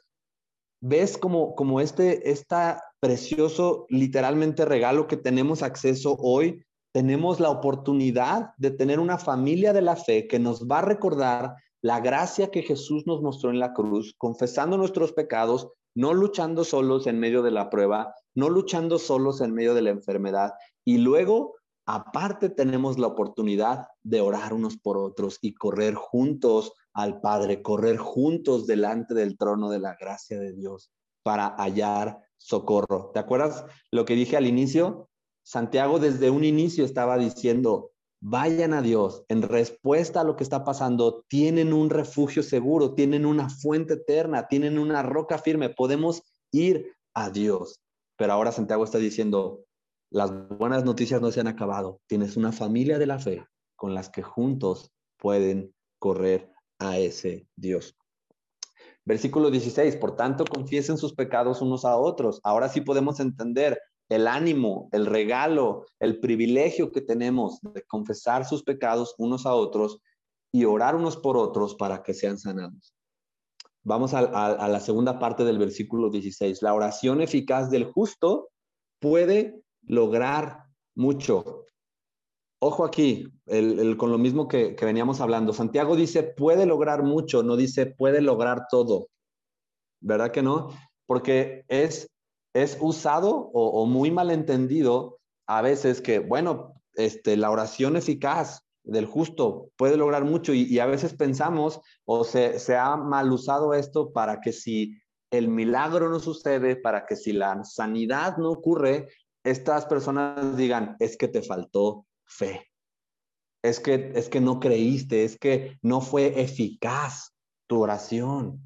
ves 0.82 1.16
como, 1.16 1.54
como 1.54 1.80
este, 1.80 2.32
esta 2.32 2.82
precioso, 2.98 3.86
literalmente 3.90 4.64
regalo 4.64 5.06
que 5.06 5.16
tenemos 5.16 5.62
acceso 5.62 6.16
hoy 6.18 6.64
tenemos 6.92 7.38
la 7.38 7.50
oportunidad 7.50 8.54
de 8.58 8.72
tener 8.72 8.98
una 8.98 9.18
familia 9.18 9.72
de 9.72 9.82
la 9.82 9.94
fe 9.94 10.26
que 10.26 10.40
nos 10.40 10.66
va 10.66 10.80
a 10.80 10.82
recordar 10.82 11.54
la 11.82 12.00
gracia 12.00 12.50
que 12.50 12.62
Jesús 12.62 13.06
nos 13.06 13.22
mostró 13.22 13.50
en 13.50 13.60
la 13.60 13.72
cruz, 13.72 14.16
confesando 14.18 14.76
nuestros 14.76 15.12
pecados, 15.12 15.68
no 15.94 16.12
luchando 16.12 16.64
solos 16.64 17.06
en 17.06 17.20
medio 17.20 17.42
de 17.42 17.52
la 17.52 17.70
prueba, 17.70 18.12
no 18.34 18.48
luchando 18.48 18.98
solos 18.98 19.40
en 19.42 19.54
medio 19.54 19.74
de 19.74 19.82
la 19.82 19.90
enfermedad. 19.90 20.54
Y 20.84 20.98
luego, 20.98 21.54
aparte, 21.86 22.50
tenemos 22.50 22.98
la 22.98 23.08
oportunidad 23.08 23.88
de 24.02 24.20
orar 24.20 24.52
unos 24.52 24.76
por 24.76 24.98
otros 24.98 25.38
y 25.40 25.54
correr 25.54 25.94
juntos 25.94 26.72
al 26.92 27.20
Padre, 27.20 27.62
correr 27.62 27.96
juntos 27.96 28.66
delante 28.66 29.14
del 29.14 29.36
trono 29.36 29.70
de 29.70 29.80
la 29.80 29.96
gracia 29.98 30.38
de 30.38 30.52
Dios 30.52 30.92
para 31.22 31.48
hallar 31.56 32.18
socorro. 32.36 33.10
¿Te 33.12 33.20
acuerdas 33.20 33.64
lo 33.90 34.04
que 34.04 34.14
dije 34.14 34.36
al 34.36 34.46
inicio? 34.46 35.08
Santiago 35.42 35.98
desde 35.98 36.30
un 36.30 36.44
inicio 36.44 36.84
estaba 36.84 37.18
diciendo, 37.18 37.92
vayan 38.20 38.74
a 38.74 38.82
Dios, 38.82 39.24
en 39.28 39.42
respuesta 39.42 40.20
a 40.20 40.24
lo 40.24 40.36
que 40.36 40.44
está 40.44 40.64
pasando, 40.64 41.24
tienen 41.28 41.72
un 41.72 41.90
refugio 41.90 42.42
seguro, 42.42 42.94
tienen 42.94 43.24
una 43.24 43.48
fuente 43.48 43.94
eterna, 43.94 44.46
tienen 44.48 44.78
una 44.78 45.02
roca 45.02 45.38
firme, 45.38 45.70
podemos 45.70 46.22
ir 46.52 46.94
a 47.14 47.30
Dios. 47.30 47.80
Pero 48.16 48.34
ahora 48.34 48.52
Santiago 48.52 48.84
está 48.84 48.98
diciendo, 48.98 49.60
las 50.10 50.48
buenas 50.48 50.84
noticias 50.84 51.20
no 51.20 51.30
se 51.30 51.40
han 51.40 51.46
acabado, 51.46 52.00
tienes 52.06 52.36
una 52.36 52.52
familia 52.52 52.98
de 52.98 53.06
la 53.06 53.18
fe 53.18 53.44
con 53.76 53.94
las 53.94 54.10
que 54.10 54.22
juntos 54.22 54.92
pueden 55.16 55.74
correr 55.98 56.52
a 56.78 56.98
ese 56.98 57.46
Dios. 57.56 57.96
Versículo 59.04 59.50
16, 59.50 59.96
por 59.96 60.16
tanto, 60.16 60.44
confiesen 60.44 60.98
sus 60.98 61.14
pecados 61.14 61.62
unos 61.62 61.84
a 61.84 61.96
otros. 61.96 62.40
Ahora 62.44 62.68
sí 62.68 62.80
podemos 62.80 63.18
entender 63.20 63.80
el 64.08 64.26
ánimo, 64.26 64.88
el 64.92 65.06
regalo, 65.06 65.86
el 66.00 66.20
privilegio 66.20 66.90
que 66.90 67.00
tenemos 67.00 67.60
de 67.62 67.82
confesar 67.82 68.44
sus 68.44 68.62
pecados 68.62 69.14
unos 69.18 69.46
a 69.46 69.54
otros 69.54 70.00
y 70.52 70.64
orar 70.64 70.96
unos 70.96 71.16
por 71.16 71.36
otros 71.36 71.76
para 71.76 72.02
que 72.02 72.12
sean 72.12 72.38
sanados. 72.38 72.94
Vamos 73.82 74.12
a, 74.12 74.68
la 74.68 74.80
segunda 74.80 75.18
parte 75.18 75.44
del 75.44 75.58
versículo 75.58 76.10
16. 76.10 76.60
La 76.60 76.74
oración 76.74 77.22
eficaz 77.22 77.70
del 77.70 77.84
justo 77.84 78.50
puede 79.00 79.62
lograr 79.82 80.64
mucho. 80.94 81.64
Ojo 82.60 82.84
aquí, 82.84 83.26
con 83.96 84.10
lo 84.10 84.18
mismo 84.18 84.48
que, 84.48 84.76
veníamos 84.80 85.20
hablando. 85.20 85.52
Santiago 85.52 85.96
dice 85.96 86.22
puede 86.22 86.66
lograr 86.66 87.02
mucho, 87.02 87.42
no 87.42 87.56
dice 87.56 87.86
puede 87.86 88.20
lograr 88.20 88.66
todo. 88.70 89.08
¿Verdad 90.00 90.30
que 90.30 90.42
no? 90.42 90.68
Porque 91.06 91.64
es 91.68 92.10
es 92.54 92.76
usado 92.80 93.50
o, 93.52 93.86
muy 93.86 94.10
mal 94.10 94.30
entendido 94.30 95.18
a 95.46 95.62
veces 95.62 96.00
que, 96.00 96.18
bueno, 96.18 96.74
este, 96.94 97.36
la 97.36 97.50
oración 97.50 97.96
eficaz 97.96 98.66
del 98.82 99.06
justo 99.06 99.70
puede 99.76 99.96
lograr 99.96 100.24
mucho 100.24 100.52
y, 100.52 100.78
a 100.78 100.86
veces 100.86 101.14
pensamos 101.14 101.80
o 102.04 102.24
se, 102.24 102.58
se, 102.58 102.76
ha 102.76 102.96
mal 102.96 103.30
usado 103.30 103.74
esto 103.74 104.12
para 104.12 104.40
que 104.40 104.52
si 104.52 105.00
el 105.30 105.48
milagro 105.48 106.08
no 106.08 106.18
sucede, 106.18 106.76
para 106.76 107.06
que 107.06 107.14
si 107.14 107.32
la 107.32 107.62
sanidad 107.62 108.36
no 108.38 108.50
ocurre, 108.50 109.08
estas 109.44 109.86
personas 109.86 110.56
digan, 110.56 110.96
es 110.98 111.16
que 111.16 111.28
te 111.28 111.42
faltó 111.42 112.06
fe, 112.24 112.70
es 113.62 113.80
que, 113.80 114.12
es 114.14 114.28
que 114.28 114.40
no 114.40 114.60
creíste, 114.60 115.24
es 115.24 115.38
que 115.38 115.78
no 115.82 116.00
fue 116.00 116.40
eficaz 116.40 117.34
tu 117.66 117.82
oración. 117.82 118.60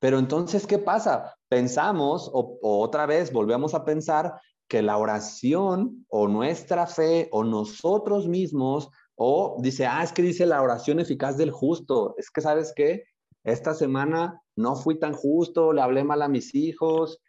Pero 0.00 0.18
entonces, 0.18 0.66
¿qué 0.66 0.78
pasa? 0.78 1.36
Pensamos 1.48 2.30
o, 2.32 2.58
otra 2.62 3.06
vez 3.06 3.32
volvemos 3.32 3.74
a 3.74 3.84
pensar 3.84 4.40
que 4.66 4.82
la 4.82 4.96
oración 4.96 6.06
o 6.08 6.28
nuestra 6.28 6.86
fe 6.86 7.28
o 7.32 7.44
nosotros 7.44 8.26
mismos 8.28 8.88
o 9.16 9.56
dice, 9.60 9.86
ah, 9.86 10.02
es 10.02 10.12
que 10.12 10.22
dice 10.22 10.46
la 10.46 10.62
oración 10.62 11.00
eficaz 11.00 11.36
del 11.36 11.50
justo. 11.50 12.14
Es 12.16 12.30
que, 12.30 12.40
¿sabes 12.40 12.72
qué? 12.74 13.04
Esta 13.44 13.74
semana 13.74 14.40
no 14.56 14.76
fui 14.76 14.98
tan 14.98 15.12
justo, 15.12 15.72
le 15.72 15.82
hablé 15.82 16.04
mal 16.04 16.22
a 16.22 16.28
mis 16.28 16.54
hijos, 16.54 17.20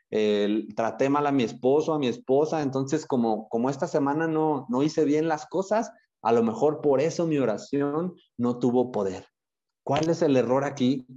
traté 0.75 1.09
mal 1.09 1.25
a 1.25 1.31
mi 1.31 1.43
esposo, 1.43 1.93
a 1.93 1.99
mi 1.99 2.07
esposa, 2.07 2.61
entonces 2.61 3.05
como, 3.05 3.47
como 3.49 3.69
esta 3.69 3.87
semana 3.87 4.27
no, 4.27 4.65
no 4.69 4.83
hice 4.83 5.05
bien 5.05 5.27
las 5.27 5.45
cosas, 5.45 5.91
a 6.21 6.31
lo 6.31 6.43
mejor 6.43 6.81
por 6.81 7.01
eso 7.01 7.25
mi 7.25 7.37
oración 7.37 8.15
no 8.37 8.59
tuvo 8.59 8.91
poder. 8.91 9.25
¿Cuál 9.83 10.09
es 10.09 10.21
el 10.21 10.35
error 10.35 10.63
aquí? 10.63 11.07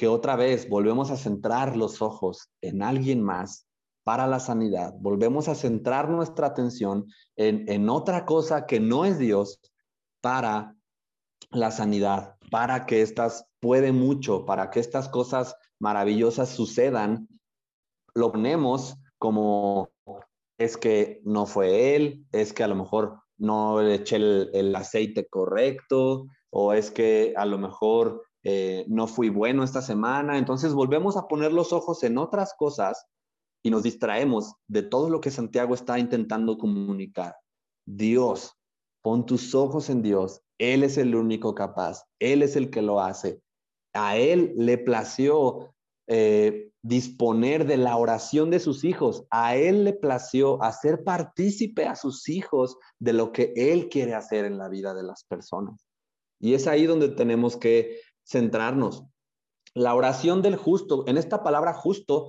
que 0.00 0.08
otra 0.08 0.34
vez 0.34 0.66
volvemos 0.66 1.10
a 1.10 1.18
centrar 1.18 1.76
los 1.76 2.00
ojos 2.00 2.48
en 2.62 2.82
alguien 2.82 3.22
más 3.22 3.66
para 4.02 4.26
la 4.26 4.40
sanidad, 4.40 4.94
volvemos 4.98 5.46
a 5.46 5.54
centrar 5.54 6.08
nuestra 6.08 6.46
atención 6.46 7.04
en, 7.36 7.70
en 7.70 7.90
otra 7.90 8.24
cosa 8.24 8.64
que 8.64 8.80
no 8.80 9.04
es 9.04 9.18
Dios 9.18 9.60
para 10.22 10.74
la 11.50 11.70
sanidad, 11.70 12.36
para 12.50 12.86
que 12.86 13.02
estas 13.02 13.44
puede 13.60 13.92
mucho, 13.92 14.46
para 14.46 14.70
que 14.70 14.80
estas 14.80 15.06
cosas 15.10 15.54
maravillosas 15.78 16.48
sucedan, 16.48 17.28
lo 18.20 18.30
ponemos 18.30 18.96
como 19.18 19.90
es 20.58 20.76
que 20.76 21.20
no 21.24 21.46
fue 21.46 21.96
él, 21.96 22.26
es 22.32 22.52
que 22.52 22.62
a 22.62 22.68
lo 22.68 22.76
mejor 22.76 23.18
no 23.38 23.80
le 23.80 23.94
eché 23.94 24.16
el, 24.16 24.76
aceite 24.76 25.26
correcto, 25.26 26.26
o 26.50 26.72
es 26.74 26.90
que 26.90 27.32
a 27.36 27.46
lo 27.46 27.58
mejor 27.58 28.22
eh, 28.44 28.84
no 28.88 29.06
fui 29.06 29.30
bueno 29.30 29.64
esta 29.64 29.80
semana, 29.80 30.36
entonces 30.36 30.74
volvemos 30.74 31.16
a 31.16 31.26
poner 31.26 31.52
los 31.52 31.72
ojos 31.72 32.02
en 32.02 32.18
otras 32.18 32.54
cosas 32.58 33.06
y 33.62 33.70
nos 33.70 33.82
distraemos 33.82 34.54
de 34.68 34.82
todo 34.82 35.08
lo 35.08 35.20
que 35.20 35.30
Santiago 35.30 35.74
está 35.74 35.98
intentando 35.98 36.58
comunicar. 36.58 37.36
Dios, 37.86 38.54
pon 39.02 39.24
tus 39.24 39.54
ojos 39.54 39.88
en 39.88 40.02
Dios, 40.02 40.42
Él 40.58 40.82
es 40.82 40.98
el 40.98 41.14
único 41.14 41.54
capaz, 41.54 42.04
Él 42.18 42.42
es 42.42 42.56
el 42.56 42.70
que 42.70 42.82
lo 42.82 43.00
hace. 43.00 43.40
A 43.94 44.18
Él 44.18 44.52
le 44.56 44.76
plació 44.76 45.74
eh, 46.06 46.69
disponer 46.82 47.66
de 47.66 47.76
la 47.76 47.96
oración 47.96 48.50
de 48.50 48.60
sus 48.60 48.84
hijos, 48.84 49.24
a 49.30 49.56
Él 49.56 49.84
le 49.84 49.92
plació 49.92 50.62
hacer 50.62 51.04
partícipe 51.04 51.86
a 51.86 51.96
sus 51.96 52.28
hijos 52.28 52.76
de 52.98 53.12
lo 53.12 53.32
que 53.32 53.52
Él 53.56 53.88
quiere 53.88 54.14
hacer 54.14 54.44
en 54.44 54.58
la 54.58 54.68
vida 54.68 54.94
de 54.94 55.02
las 55.02 55.24
personas. 55.24 55.86
Y 56.38 56.54
es 56.54 56.66
ahí 56.66 56.86
donde 56.86 57.08
tenemos 57.08 57.56
que 57.56 58.00
centrarnos. 58.26 59.04
La 59.74 59.94
oración 59.94 60.42
del 60.42 60.56
justo, 60.56 61.04
en 61.06 61.18
esta 61.18 61.42
palabra 61.42 61.74
justo, 61.74 62.28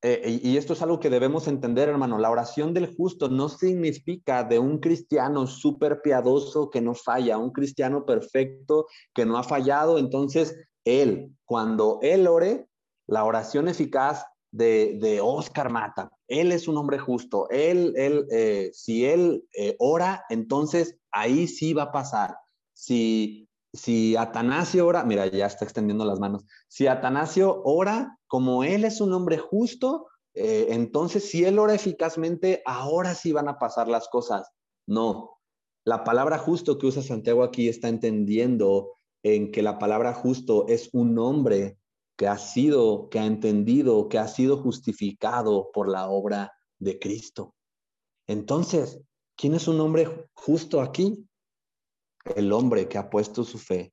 eh, 0.00 0.40
y 0.44 0.56
esto 0.56 0.74
es 0.74 0.82
algo 0.82 1.00
que 1.00 1.10
debemos 1.10 1.48
entender, 1.48 1.88
hermano, 1.88 2.18
la 2.18 2.30
oración 2.30 2.72
del 2.72 2.94
justo 2.94 3.28
no 3.28 3.48
significa 3.48 4.44
de 4.44 4.60
un 4.60 4.78
cristiano 4.78 5.48
súper 5.48 6.00
piadoso 6.02 6.70
que 6.70 6.80
no 6.80 6.94
falla, 6.94 7.36
un 7.36 7.50
cristiano 7.50 8.06
perfecto 8.06 8.86
que 9.12 9.26
no 9.26 9.36
ha 9.38 9.42
fallado. 9.42 9.98
Entonces, 9.98 10.56
él, 10.84 11.34
cuando 11.44 11.98
él 12.00 12.28
ore, 12.28 12.68
la 13.08 13.24
oración 13.24 13.66
eficaz 13.68 14.24
de, 14.52 14.98
de 15.00 15.20
Oscar 15.20 15.70
Mata, 15.70 16.10
él 16.28 16.52
es 16.52 16.68
un 16.68 16.76
hombre 16.76 16.98
justo, 16.98 17.48
él, 17.50 17.92
él 17.96 18.26
eh, 18.30 18.70
si 18.72 19.04
él 19.04 19.44
eh, 19.52 19.74
ora, 19.80 20.24
entonces 20.28 20.96
ahí 21.10 21.48
sí 21.48 21.74
va 21.74 21.84
a 21.84 21.92
pasar. 21.92 22.36
Si 22.72 23.48
si 23.72 24.16
Atanasio 24.16 24.86
ora, 24.86 25.04
mira, 25.04 25.26
ya 25.26 25.46
está 25.46 25.64
extendiendo 25.64 26.04
las 26.04 26.18
manos, 26.18 26.44
si 26.68 26.86
Atanasio 26.86 27.62
ora 27.64 28.18
como 28.26 28.64
él 28.64 28.84
es 28.84 29.00
un 29.00 29.12
hombre 29.12 29.38
justo, 29.38 30.06
eh, 30.34 30.68
entonces 30.70 31.28
si 31.28 31.44
él 31.44 31.58
ora 31.58 31.74
eficazmente, 31.74 32.62
ahora 32.64 33.14
sí 33.14 33.32
van 33.32 33.48
a 33.48 33.58
pasar 33.58 33.88
las 33.88 34.08
cosas. 34.08 34.50
No, 34.86 35.38
la 35.84 36.04
palabra 36.04 36.38
justo 36.38 36.78
que 36.78 36.86
usa 36.86 37.02
Santiago 37.02 37.42
aquí 37.42 37.68
está 37.68 37.88
entendiendo 37.88 38.92
en 39.22 39.50
que 39.50 39.62
la 39.62 39.78
palabra 39.78 40.14
justo 40.14 40.66
es 40.68 40.90
un 40.92 41.18
hombre 41.18 41.77
que 42.18 42.26
ha 42.26 42.36
sido, 42.36 43.08
que 43.08 43.18
ha 43.18 43.24
entendido, 43.24 44.08
que 44.10 44.18
ha 44.18 44.28
sido 44.28 44.58
justificado 44.58 45.70
por 45.72 45.88
la 45.88 46.10
obra 46.10 46.52
de 46.78 46.98
Cristo. 46.98 47.54
Entonces, 48.26 49.00
¿quién 49.36 49.54
es 49.54 49.68
un 49.68 49.80
hombre 49.80 50.28
justo 50.34 50.82
aquí? 50.82 51.24
el 52.36 52.52
hombre 52.52 52.88
que 52.88 52.98
ha 52.98 53.10
puesto 53.10 53.44
su 53.44 53.58
fe 53.58 53.92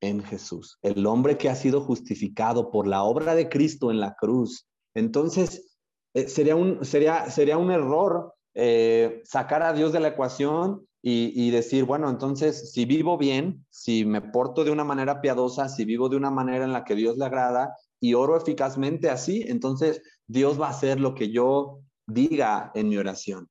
en 0.00 0.22
Jesús, 0.22 0.78
el 0.82 1.06
hombre 1.06 1.36
que 1.36 1.48
ha 1.48 1.54
sido 1.54 1.80
justificado 1.80 2.70
por 2.70 2.86
la 2.86 3.02
obra 3.02 3.34
de 3.34 3.48
Cristo 3.48 3.90
en 3.90 4.00
la 4.00 4.14
cruz. 4.14 4.66
Entonces, 4.94 5.76
eh, 6.14 6.28
sería, 6.28 6.56
un, 6.56 6.84
sería, 6.84 7.30
sería 7.30 7.58
un 7.58 7.70
error 7.70 8.34
eh, 8.54 9.20
sacar 9.24 9.62
a 9.62 9.72
Dios 9.72 9.92
de 9.92 10.00
la 10.00 10.08
ecuación 10.08 10.86
y, 11.02 11.50
decir, 11.50 11.84
bueno, 11.84 12.10
entonces, 12.10 12.72
si 12.72 12.84
vivo 12.84 13.16
bien, 13.16 13.64
si 13.70 14.04
me 14.04 14.20
porto 14.20 14.64
de 14.64 14.70
una 14.70 14.84
manera 14.84 15.22
piadosa, 15.22 15.68
si 15.68 15.86
vivo 15.86 16.10
de 16.10 16.16
una 16.16 16.30
manera 16.30 16.64
en 16.64 16.72
la 16.72 16.84
que 16.84 16.94
Dios 16.94 17.16
le 17.16 17.24
agrada 17.24 17.74
y 18.00 18.12
oro 18.12 18.36
eficazmente 18.36 19.08
así, 19.08 19.44
entonces 19.46 20.02
Dios 20.26 20.60
va 20.60 20.66
a 20.66 20.70
hacer 20.70 21.00
lo 21.00 21.14
que 21.14 21.30
yo 21.30 21.80
diga 22.06 22.70
en 22.74 22.90
mi 22.90 22.98
oración. 22.98 23.48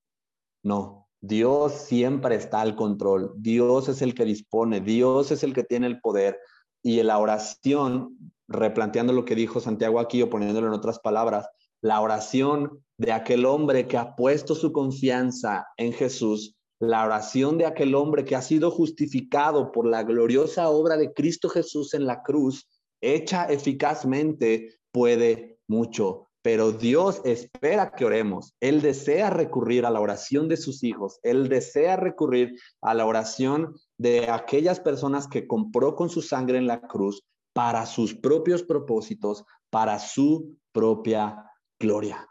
No, 0.63 1.07
Dios 1.21 1.73
siempre 1.73 2.35
está 2.35 2.61
al 2.61 2.75
control, 2.75 3.33
Dios 3.37 3.89
es 3.89 4.03
el 4.03 4.13
que 4.13 4.25
dispone, 4.25 4.79
Dios 4.79 5.31
es 5.31 5.43
el 5.43 5.53
que 5.53 5.63
tiene 5.63 5.87
el 5.87 6.01
poder. 6.01 6.37
Y 6.83 6.99
en 6.99 7.07
la 7.07 7.17
oración, 7.17 8.15
replanteando 8.47 9.11
lo 9.11 9.25
que 9.25 9.35
dijo 9.35 9.59
Santiago 9.59 9.99
aquí 9.99 10.21
o 10.21 10.29
poniéndolo 10.29 10.67
en 10.67 10.73
otras 10.73 10.99
palabras, 10.99 11.47
la 11.81 11.99
oración 12.01 12.83
de 12.97 13.11
aquel 13.11 13.45
hombre 13.45 13.87
que 13.87 13.97
ha 13.97 14.15
puesto 14.15 14.53
su 14.53 14.71
confianza 14.71 15.65
en 15.77 15.93
Jesús, 15.93 16.58
la 16.79 17.05
oración 17.05 17.57
de 17.57 17.65
aquel 17.65 17.93
hombre 17.95 18.25
que 18.25 18.35
ha 18.35 18.41
sido 18.41 18.71
justificado 18.71 19.71
por 19.71 19.85
la 19.85 20.03
gloriosa 20.03 20.69
obra 20.69 20.97
de 20.97 21.13
Cristo 21.13 21.49
Jesús 21.49 21.93
en 21.93 22.05
la 22.05 22.23
cruz, 22.23 22.67
hecha 23.01 23.45
eficazmente, 23.45 24.79
puede 24.91 25.59
mucho 25.67 26.29
pero 26.41 26.71
Dios 26.71 27.21
espera 27.25 27.91
que 27.91 28.05
oremos. 28.05 28.55
Él 28.59 28.81
desea 28.81 29.29
recurrir 29.29 29.85
a 29.85 29.91
la 29.91 29.99
oración 29.99 30.47
de 30.47 30.57
sus 30.57 30.83
hijos. 30.83 31.19
Él 31.21 31.49
desea 31.49 31.95
recurrir 31.95 32.59
a 32.81 32.93
la 32.93 33.05
oración 33.05 33.75
de 33.97 34.29
aquellas 34.29 34.79
personas 34.79 35.27
que 35.27 35.47
compró 35.47 35.95
con 35.95 36.09
su 36.09 36.21
sangre 36.21 36.57
en 36.57 36.67
la 36.67 36.81
cruz 36.81 37.23
para 37.53 37.85
sus 37.85 38.15
propios 38.15 38.63
propósitos, 38.63 39.43
para 39.69 39.99
su 39.99 40.57
propia 40.71 41.51
gloria. 41.79 42.27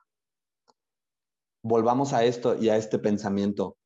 Volvamos 1.63 2.13
a 2.13 2.25
esto 2.25 2.57
y 2.59 2.71
a 2.71 2.77
este 2.77 2.99
pensamiento. 2.99 3.78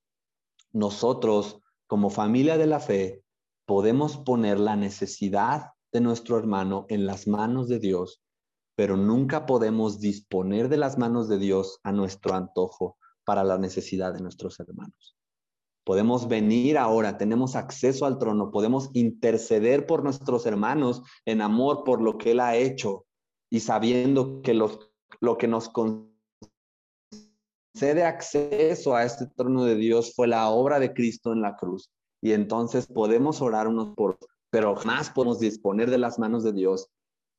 Nosotros, 0.73 1.61
como 1.87 2.11
familia 2.11 2.59
de 2.59 2.67
la 2.67 2.81
fe, 2.81 3.23
podemos 3.67 4.17
poner 4.17 4.59
la 4.59 4.77
necesidad 4.77 5.73
de 5.93 6.01
nuestro 6.01 6.39
hermano 6.39 6.87
en 6.89 7.07
las 7.07 7.27
manos 7.27 7.69
de 7.69 7.79
Dios 7.79 8.23
pero 8.75 8.97
nunca 8.97 9.47
podemos 9.47 10.01
disponer 10.01 10.69
de 10.69 10.77
las 10.77 10.99
manos 10.99 11.29
de 11.29 11.39
Dios 11.39 11.81
a 11.83 11.93
nuestro 11.93 12.35
antojo 12.35 12.97
para 13.25 13.45
la 13.45 13.59
necesidad 13.59 14.13
de 14.13 14.21
nuestros 14.21 14.59
hermanos. 14.61 15.17
Podemos 15.85 16.29
venir 16.29 16.79
ahora, 16.79 17.19
tenemos 17.19 17.57
acceso 17.57 18.07
al 18.07 18.19
trono, 18.19 18.51
podemos 18.51 18.91
interceder 18.95 19.87
por 19.87 20.05
nuestros 20.05 20.47
hermanos 20.47 21.03
en 21.25 21.41
amor 21.41 21.85
por 21.85 22.01
lo 22.01 22.19
que 22.19 22.33
Él 22.33 22.41
ha 22.41 22.57
hecho 22.57 23.07
y 23.51 23.61
sabiendo 23.61 24.43
que 24.43 24.55
los, 24.55 24.79
lo 25.21 25.37
que 25.39 25.49
nos 25.49 25.69
concede 27.73 28.05
acceso 28.05 28.95
a 28.95 29.05
este 29.05 29.27
trono 29.27 29.65
de 29.65 29.77
Dios 29.77 30.15
fue 30.15 30.27
la 30.27 30.49
obra 30.51 30.79
de 30.79 30.93
Cristo 30.93 31.33
en 31.33 31.43
la 31.43 31.57
cruz. 31.57 31.91
Y 32.21 32.33
entonces 32.33 32.87
podemos 32.87 33.41
orar 33.41 33.67
unos 33.67 33.95
por 33.95 34.19
pero 34.51 34.77
jamás 34.77 35.09
podemos 35.09 35.41
disponer 35.41 35.89
de 35.89 35.97
las 35.97 36.19
manos 36.19 36.45
de 36.45 36.53
Dios 36.53 36.91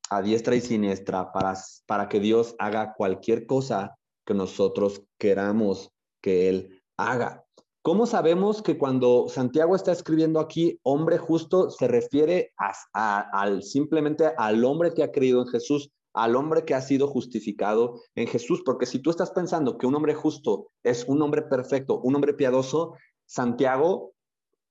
a 0.09 0.23
diestra 0.23 0.55
y 0.55 0.61
siniestra 0.61 1.31
para, 1.31 1.53
para 1.85 2.09
que 2.09 2.19
Dios 2.19 2.55
haga 2.57 2.95
cualquier 2.95 3.45
cosa 3.45 3.95
que 4.25 4.33
nosotros 4.33 5.03
queramos 5.19 5.91
que 6.23 6.49
Él 6.49 6.81
haga. 6.97 7.45
¿Cómo 7.83 8.07
sabemos 8.07 8.63
que 8.63 8.79
cuando 8.79 9.27
Santiago 9.29 9.75
está 9.75 9.91
escribiendo 9.91 10.39
aquí, 10.39 10.79
hombre 10.81 11.19
justo, 11.19 11.69
se 11.69 11.87
refiere 11.87 12.51
a, 12.57 13.19
al, 13.39 13.61
simplemente 13.61 14.31
al 14.35 14.65
hombre 14.65 14.93
que 14.95 15.03
ha 15.03 15.11
creído 15.11 15.41
en 15.41 15.47
Jesús, 15.49 15.91
al 16.13 16.35
hombre 16.35 16.65
que 16.65 16.75
ha 16.75 16.81
sido 16.81 17.07
justificado 17.07 18.01
en 18.15 18.27
Jesús? 18.27 18.61
Porque 18.65 18.85
si 18.85 18.99
tú 18.99 19.09
estás 19.09 19.31
pensando 19.31 19.77
que 19.77 19.87
un 19.87 19.95
hombre 19.95 20.13
justo 20.13 20.71
es 20.83 21.05
un 21.07 21.21
hombre 21.21 21.43
perfecto, 21.43 21.99
un 21.99 22.15
hombre 22.15 22.33
piadoso, 22.33 22.95
Santiago 23.25 24.13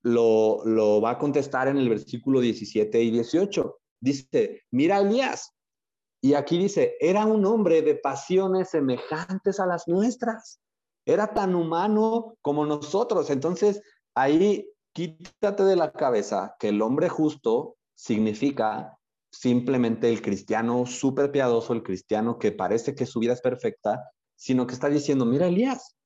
lo, 0.03 0.65
lo 0.65 1.01
va 1.01 1.11
a 1.11 1.19
contestar 1.19 1.69
en 1.69 1.79
el 1.79 1.89
versículo 1.89 2.41
17 2.41 3.03
y 3.03 3.11
18 3.11 3.79
dice, 4.03 4.63
mira 4.71 5.01
Elías. 5.01 5.55
Y 6.21 6.35
aquí 6.35 6.59
dice, 6.59 6.95
era 7.01 7.27
un 7.27 7.45
hombre 7.47 7.83
de 7.83 7.97
pasiones 7.97 8.71
semejantes 8.71 9.59
a 9.59 9.67
las 9.67 9.89
nuestras. 9.89 10.61
Era 11.05 11.35
tan 11.35 11.55
humano 11.55 12.37
como 12.43 12.65
nosotros. 12.65 13.31
Entonces, 13.31 13.83
ahí 14.15 14.69
quítate 14.93 15.65
de 15.65 15.75
la 15.75 15.91
cabeza 15.91 16.55
que 16.61 16.69
el 16.69 16.81
hombre 16.81 17.09
justo 17.09 17.77
significa 17.95 18.99
simplemente 19.33 20.11
el 20.11 20.21
cristiano 20.21 20.85
súper 20.87 21.33
piadoso, 21.33 21.73
el 21.73 21.83
cristiano 21.83 22.39
que 22.39 22.53
parece 22.53 22.95
que 22.95 23.07
su 23.07 23.19
vida 23.19 23.33
es 23.33 23.41
perfecta, 23.41 24.11
sino 24.37 24.67
que 24.67 24.75
está 24.75 24.89
diciendo, 24.89 25.25
mira 25.25 25.49
Elías, 25.49 25.97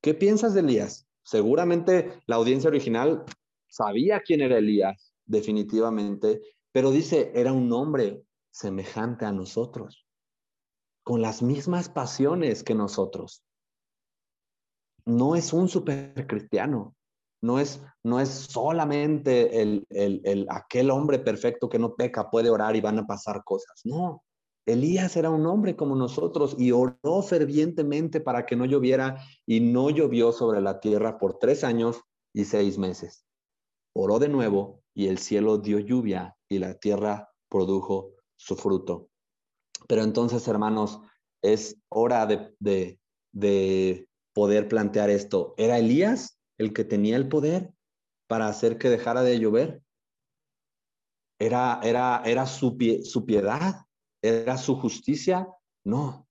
¿qué 0.00 0.14
piensas 0.14 0.54
de 0.54 0.60
Elías? 0.60 1.06
Seguramente 1.24 2.20
la 2.26 2.36
audiencia 2.36 2.68
original 2.68 3.24
sabía 3.68 4.20
quién 4.20 4.40
era 4.40 4.58
Elías, 4.58 5.12
definitivamente, 5.26 6.40
pero 6.72 6.90
dice, 6.90 7.32
era 7.34 7.52
un 7.52 7.72
hombre 7.72 8.22
semejante 8.50 9.24
a 9.24 9.32
nosotros, 9.32 10.06
con 11.02 11.20
las 11.20 11.42
mismas 11.42 11.88
pasiones 11.88 12.62
que 12.62 12.74
nosotros. 12.74 13.42
No 15.04 15.34
es 15.34 15.52
un 15.52 15.68
super 15.68 16.26
cristiano, 16.26 16.94
no 17.40 17.58
es, 17.60 17.80
no 18.02 18.20
es 18.20 18.28
solamente 18.28 19.62
el, 19.62 19.86
el, 19.90 20.20
el, 20.24 20.46
aquel 20.50 20.90
hombre 20.90 21.18
perfecto 21.18 21.68
que 21.68 21.78
no 21.78 21.94
peca, 21.94 22.30
puede 22.30 22.50
orar 22.50 22.76
y 22.76 22.80
van 22.80 22.98
a 22.98 23.06
pasar 23.06 23.42
cosas. 23.44 23.80
No, 23.84 24.24
Elías 24.68 25.16
era 25.16 25.30
un 25.30 25.46
hombre 25.46 25.76
como 25.76 25.96
nosotros 25.96 26.54
y 26.58 26.72
oró 26.72 27.22
fervientemente 27.22 28.20
para 28.20 28.44
que 28.44 28.54
no 28.54 28.66
lloviera 28.66 29.24
y 29.46 29.60
no 29.60 29.88
llovió 29.88 30.30
sobre 30.30 30.60
la 30.60 30.80
tierra 30.80 31.18
por 31.18 31.38
tres 31.38 31.64
años 31.64 32.02
y 32.34 32.44
seis 32.44 32.76
meses. 32.76 33.24
Oró 33.94 34.18
de 34.18 34.28
nuevo 34.28 34.82
y 34.94 35.06
el 35.06 35.18
cielo 35.18 35.58
dio 35.58 35.78
lluvia 35.78 36.36
y 36.50 36.58
la 36.58 36.74
tierra 36.74 37.30
produjo 37.48 38.12
su 38.36 38.56
fruto. 38.56 39.08
Pero 39.88 40.02
entonces, 40.02 40.46
hermanos, 40.48 41.00
es 41.42 41.76
hora 41.88 42.26
de, 42.26 42.98
de, 43.32 44.08
poder 44.34 44.68
plantear 44.68 45.10
esto. 45.10 45.54
¿Era 45.56 45.78
Elías 45.78 46.37
el 46.58 46.72
que 46.72 46.84
tenía 46.84 47.16
el 47.16 47.28
poder 47.28 47.72
para 48.26 48.48
hacer 48.48 48.78
que 48.78 48.90
dejara 48.90 49.22
de 49.22 49.38
llover? 49.38 49.82
¿Era, 51.40 51.80
era, 51.82 52.22
era 52.24 52.46
su, 52.46 52.76
su 53.04 53.24
piedad? 53.24 53.86
¿Era 54.22 54.58
su 54.58 54.76
justicia? 54.76 55.48
No. 55.84 56.28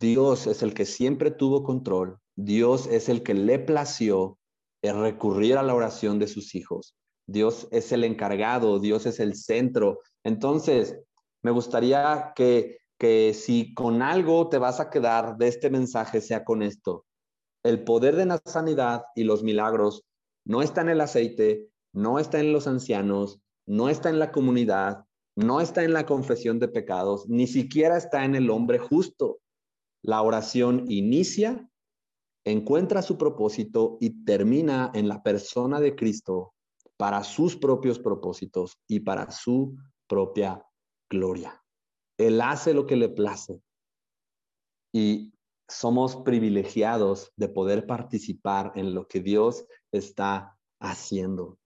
Dios 0.00 0.46
es 0.46 0.62
el 0.62 0.72
que 0.72 0.86
siempre 0.86 1.30
tuvo 1.30 1.64
control. 1.64 2.18
Dios 2.36 2.86
es 2.86 3.08
el 3.08 3.22
que 3.22 3.34
le 3.34 3.58
plació 3.58 4.38
recurrir 4.82 5.56
a 5.56 5.62
la 5.62 5.74
oración 5.74 6.18
de 6.18 6.28
sus 6.28 6.54
hijos. 6.54 6.94
Dios 7.26 7.68
es 7.70 7.92
el 7.92 8.04
encargado, 8.04 8.78
Dios 8.78 9.06
es 9.06 9.18
el 9.20 9.34
centro. 9.34 10.00
Entonces, 10.22 10.98
me 11.42 11.50
gustaría 11.50 12.32
que, 12.36 12.78
que 12.98 13.32
si 13.34 13.72
con 13.74 14.02
algo 14.02 14.48
te 14.48 14.58
vas 14.58 14.80
a 14.80 14.90
quedar 14.90 15.36
de 15.36 15.48
este 15.48 15.70
mensaje, 15.70 16.20
sea 16.20 16.44
con 16.44 16.62
esto. 16.62 17.06
El 17.64 17.82
poder 17.82 18.14
de 18.16 18.26
la 18.26 18.40
sanidad 18.44 19.04
y 19.14 19.24
los 19.24 19.42
milagros 19.42 20.04
no 20.44 20.62
está 20.62 20.82
en 20.82 20.90
el 20.90 21.00
aceite, 21.00 21.70
no 21.94 22.18
está 22.18 22.38
en 22.38 22.52
los 22.52 22.66
ancianos, 22.66 23.40
no 23.66 23.88
está 23.88 24.10
en 24.10 24.18
la 24.18 24.32
comunidad, 24.32 25.06
no 25.36 25.60
está 25.60 25.82
en 25.82 25.92
la 25.92 26.06
confesión 26.06 26.58
de 26.58 26.68
pecados, 26.68 27.28
ni 27.28 27.46
siquiera 27.46 27.96
está 27.96 28.24
en 28.24 28.34
el 28.34 28.50
hombre 28.50 28.78
justo. 28.78 29.40
la 30.02 30.20
oración 30.20 30.84
inicia, 30.90 31.66
encuentra 32.44 33.00
su 33.00 33.16
propósito 33.16 33.96
y 34.00 34.24
termina 34.24 34.90
en 34.92 35.08
la 35.08 35.22
persona 35.22 35.80
de 35.80 35.96
Cristo 35.96 36.52
para 36.98 37.24
sus 37.24 37.56
propios 37.56 37.98
propósitos 37.98 38.78
y 38.86 39.00
para 39.00 39.30
su 39.30 39.76
propia 40.06 40.62
gloria. 41.08 41.62
Él 42.18 42.40
hace 42.42 42.74
lo 42.74 42.86
que 42.86 42.96
le 42.96 43.08
place 43.08 43.62
y 44.92 45.33
somos 45.68 46.16
privilegiados 46.16 47.32
de 47.36 47.48
poder 47.48 47.86
participar 47.86 48.72
en 48.74 48.94
lo 48.94 49.06
que 49.06 49.20
Dios 49.20 49.66
está 49.92 50.58
haciendo. 50.80 51.58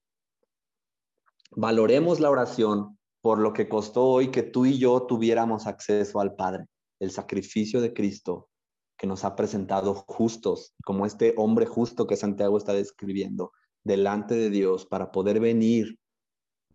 Valoremos 1.50 2.20
la 2.20 2.30
oración 2.30 2.98
por 3.20 3.38
lo 3.38 3.52
que 3.52 3.68
costó 3.68 4.04
hoy 4.04 4.30
que 4.30 4.42
tú 4.42 4.66
y 4.66 4.78
yo 4.78 5.02
tuviéramos 5.06 5.66
acceso 5.66 6.20
al 6.20 6.36
Padre, 6.36 6.66
el 7.00 7.10
sacrificio 7.10 7.80
de 7.80 7.92
Cristo 7.92 8.48
que 8.96 9.06
nos 9.06 9.24
ha 9.24 9.36
presentado 9.36 9.94
justos, 9.94 10.74
como 10.84 11.06
este 11.06 11.32
hombre 11.36 11.66
justo 11.66 12.06
que 12.06 12.16
Santiago 12.16 12.58
está 12.58 12.72
describiendo, 12.72 13.52
delante 13.84 14.34
de 14.34 14.50
Dios 14.50 14.86
para 14.86 15.12
poder 15.12 15.40
venir 15.40 15.98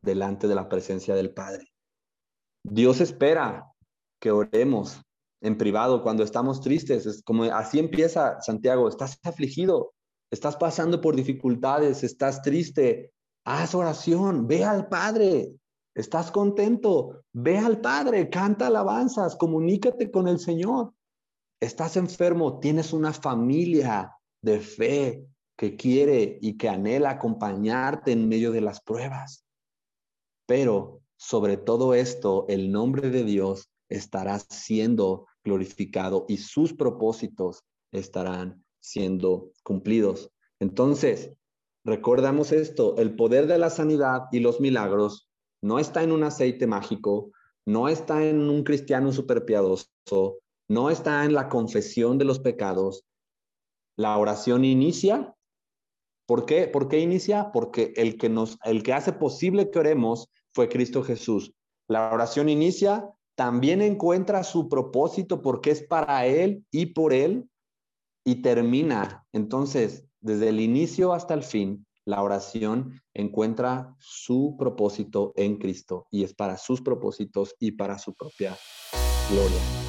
delante 0.01 0.47
de 0.47 0.55
la 0.55 0.69
presencia 0.69 1.15
del 1.15 1.33
Padre. 1.33 1.67
Dios 2.63 3.01
espera 3.01 3.69
que 4.19 4.31
oremos 4.31 5.01
en 5.43 5.57
privado 5.57 6.01
cuando 6.01 6.23
estamos 6.23 6.61
tristes. 6.61 7.05
Es 7.05 7.21
como 7.21 7.43
así 7.43 7.77
empieza 7.77 8.41
Santiago, 8.41 8.87
estás 8.87 9.19
afligido, 9.23 9.93
estás 10.31 10.55
pasando 10.55 10.99
por 11.01 11.15
dificultades, 11.15 12.03
estás 12.03 12.41
triste, 12.41 13.11
haz 13.45 13.75
oración, 13.75 14.47
ve 14.47 14.63
al 14.63 14.87
Padre. 14.87 15.53
Estás 15.95 16.31
contento, 16.31 17.21
ve 17.33 17.59
al 17.59 17.79
Padre, 17.79 18.29
canta 18.29 18.67
alabanzas, 18.67 19.35
comunícate 19.35 20.09
con 20.09 20.27
el 20.27 20.39
Señor. 20.39 20.91
Estás 21.61 21.97
enfermo, 21.97 22.59
tienes 22.59 22.93
una 22.93 23.13
familia 23.13 24.11
de 24.41 24.59
fe 24.59 25.27
que 25.55 25.75
quiere 25.75 26.39
y 26.41 26.57
que 26.57 26.67
anhela 26.67 27.11
acompañarte 27.11 28.11
en 28.11 28.27
medio 28.27 28.51
de 28.51 28.61
las 28.61 28.81
pruebas. 28.81 29.45
Pero 30.47 31.01
sobre 31.15 31.57
todo 31.57 31.93
esto, 31.93 32.45
el 32.49 32.71
nombre 32.71 33.11
de 33.11 33.23
Dios 33.23 33.69
estará 33.87 34.39
siendo 34.39 35.27
glorificado 35.43 36.25
y 36.27 36.37
sus 36.37 36.73
propósitos 36.73 37.63
estarán 37.91 38.63
siendo 38.79 39.51
cumplidos. 39.63 40.31
Entonces, 40.59 41.33
recordamos 41.85 42.51
esto, 42.51 42.95
el 42.97 43.15
poder 43.15 43.47
de 43.47 43.57
la 43.57 43.69
sanidad 43.69 44.23
y 44.31 44.39
los 44.39 44.59
milagros 44.59 45.29
no 45.61 45.79
está 45.79 46.03
en 46.03 46.11
un 46.11 46.23
aceite 46.23 46.67
mágico, 46.67 47.31
no 47.65 47.87
está 47.87 48.25
en 48.25 48.49
un 48.49 48.63
cristiano 48.63 49.11
superpiadoso, 49.11 50.39
no 50.67 50.89
está 50.89 51.23
en 51.23 51.33
la 51.33 51.49
confesión 51.49 52.17
de 52.17 52.25
los 52.25 52.39
pecados. 52.39 53.05
La 53.95 54.17
oración 54.17 54.65
inicia. 54.65 55.35
¿Por 56.25 56.45
qué? 56.45 56.67
¿Por 56.67 56.87
qué 56.87 56.99
inicia? 56.99 57.51
Porque 57.51 57.93
el 57.95 58.17
que 58.17 58.29
nos 58.29 58.57
el 58.63 58.83
que 58.83 58.93
hace 58.93 59.13
posible 59.13 59.69
que 59.69 59.79
oremos 59.79 60.29
fue 60.53 60.67
Cristo 60.67 61.03
Jesús. 61.03 61.53
La 61.87 62.11
oración 62.13 62.49
inicia 62.49 63.09
también 63.35 63.81
encuentra 63.81 64.43
su 64.43 64.69
propósito 64.69 65.41
porque 65.41 65.71
es 65.71 65.81
para 65.81 66.25
Él 66.25 66.65
y 66.71 66.87
por 66.87 67.13
Él 67.13 67.49
y 68.23 68.35
termina. 68.35 69.25
Entonces, 69.31 70.05
desde 70.21 70.49
el 70.49 70.59
inicio 70.59 71.13
hasta 71.13 71.33
el 71.33 71.43
fin, 71.43 71.85
la 72.05 72.21
oración 72.21 73.01
encuentra 73.13 73.95
su 73.99 74.55
propósito 74.57 75.33
en 75.35 75.57
Cristo 75.57 76.07
y 76.11 76.23
es 76.23 76.33
para 76.33 76.57
sus 76.57 76.81
propósitos 76.81 77.55
y 77.59 77.71
para 77.71 77.97
su 77.97 78.13
propia 78.13 78.57
gloria. 79.29 79.82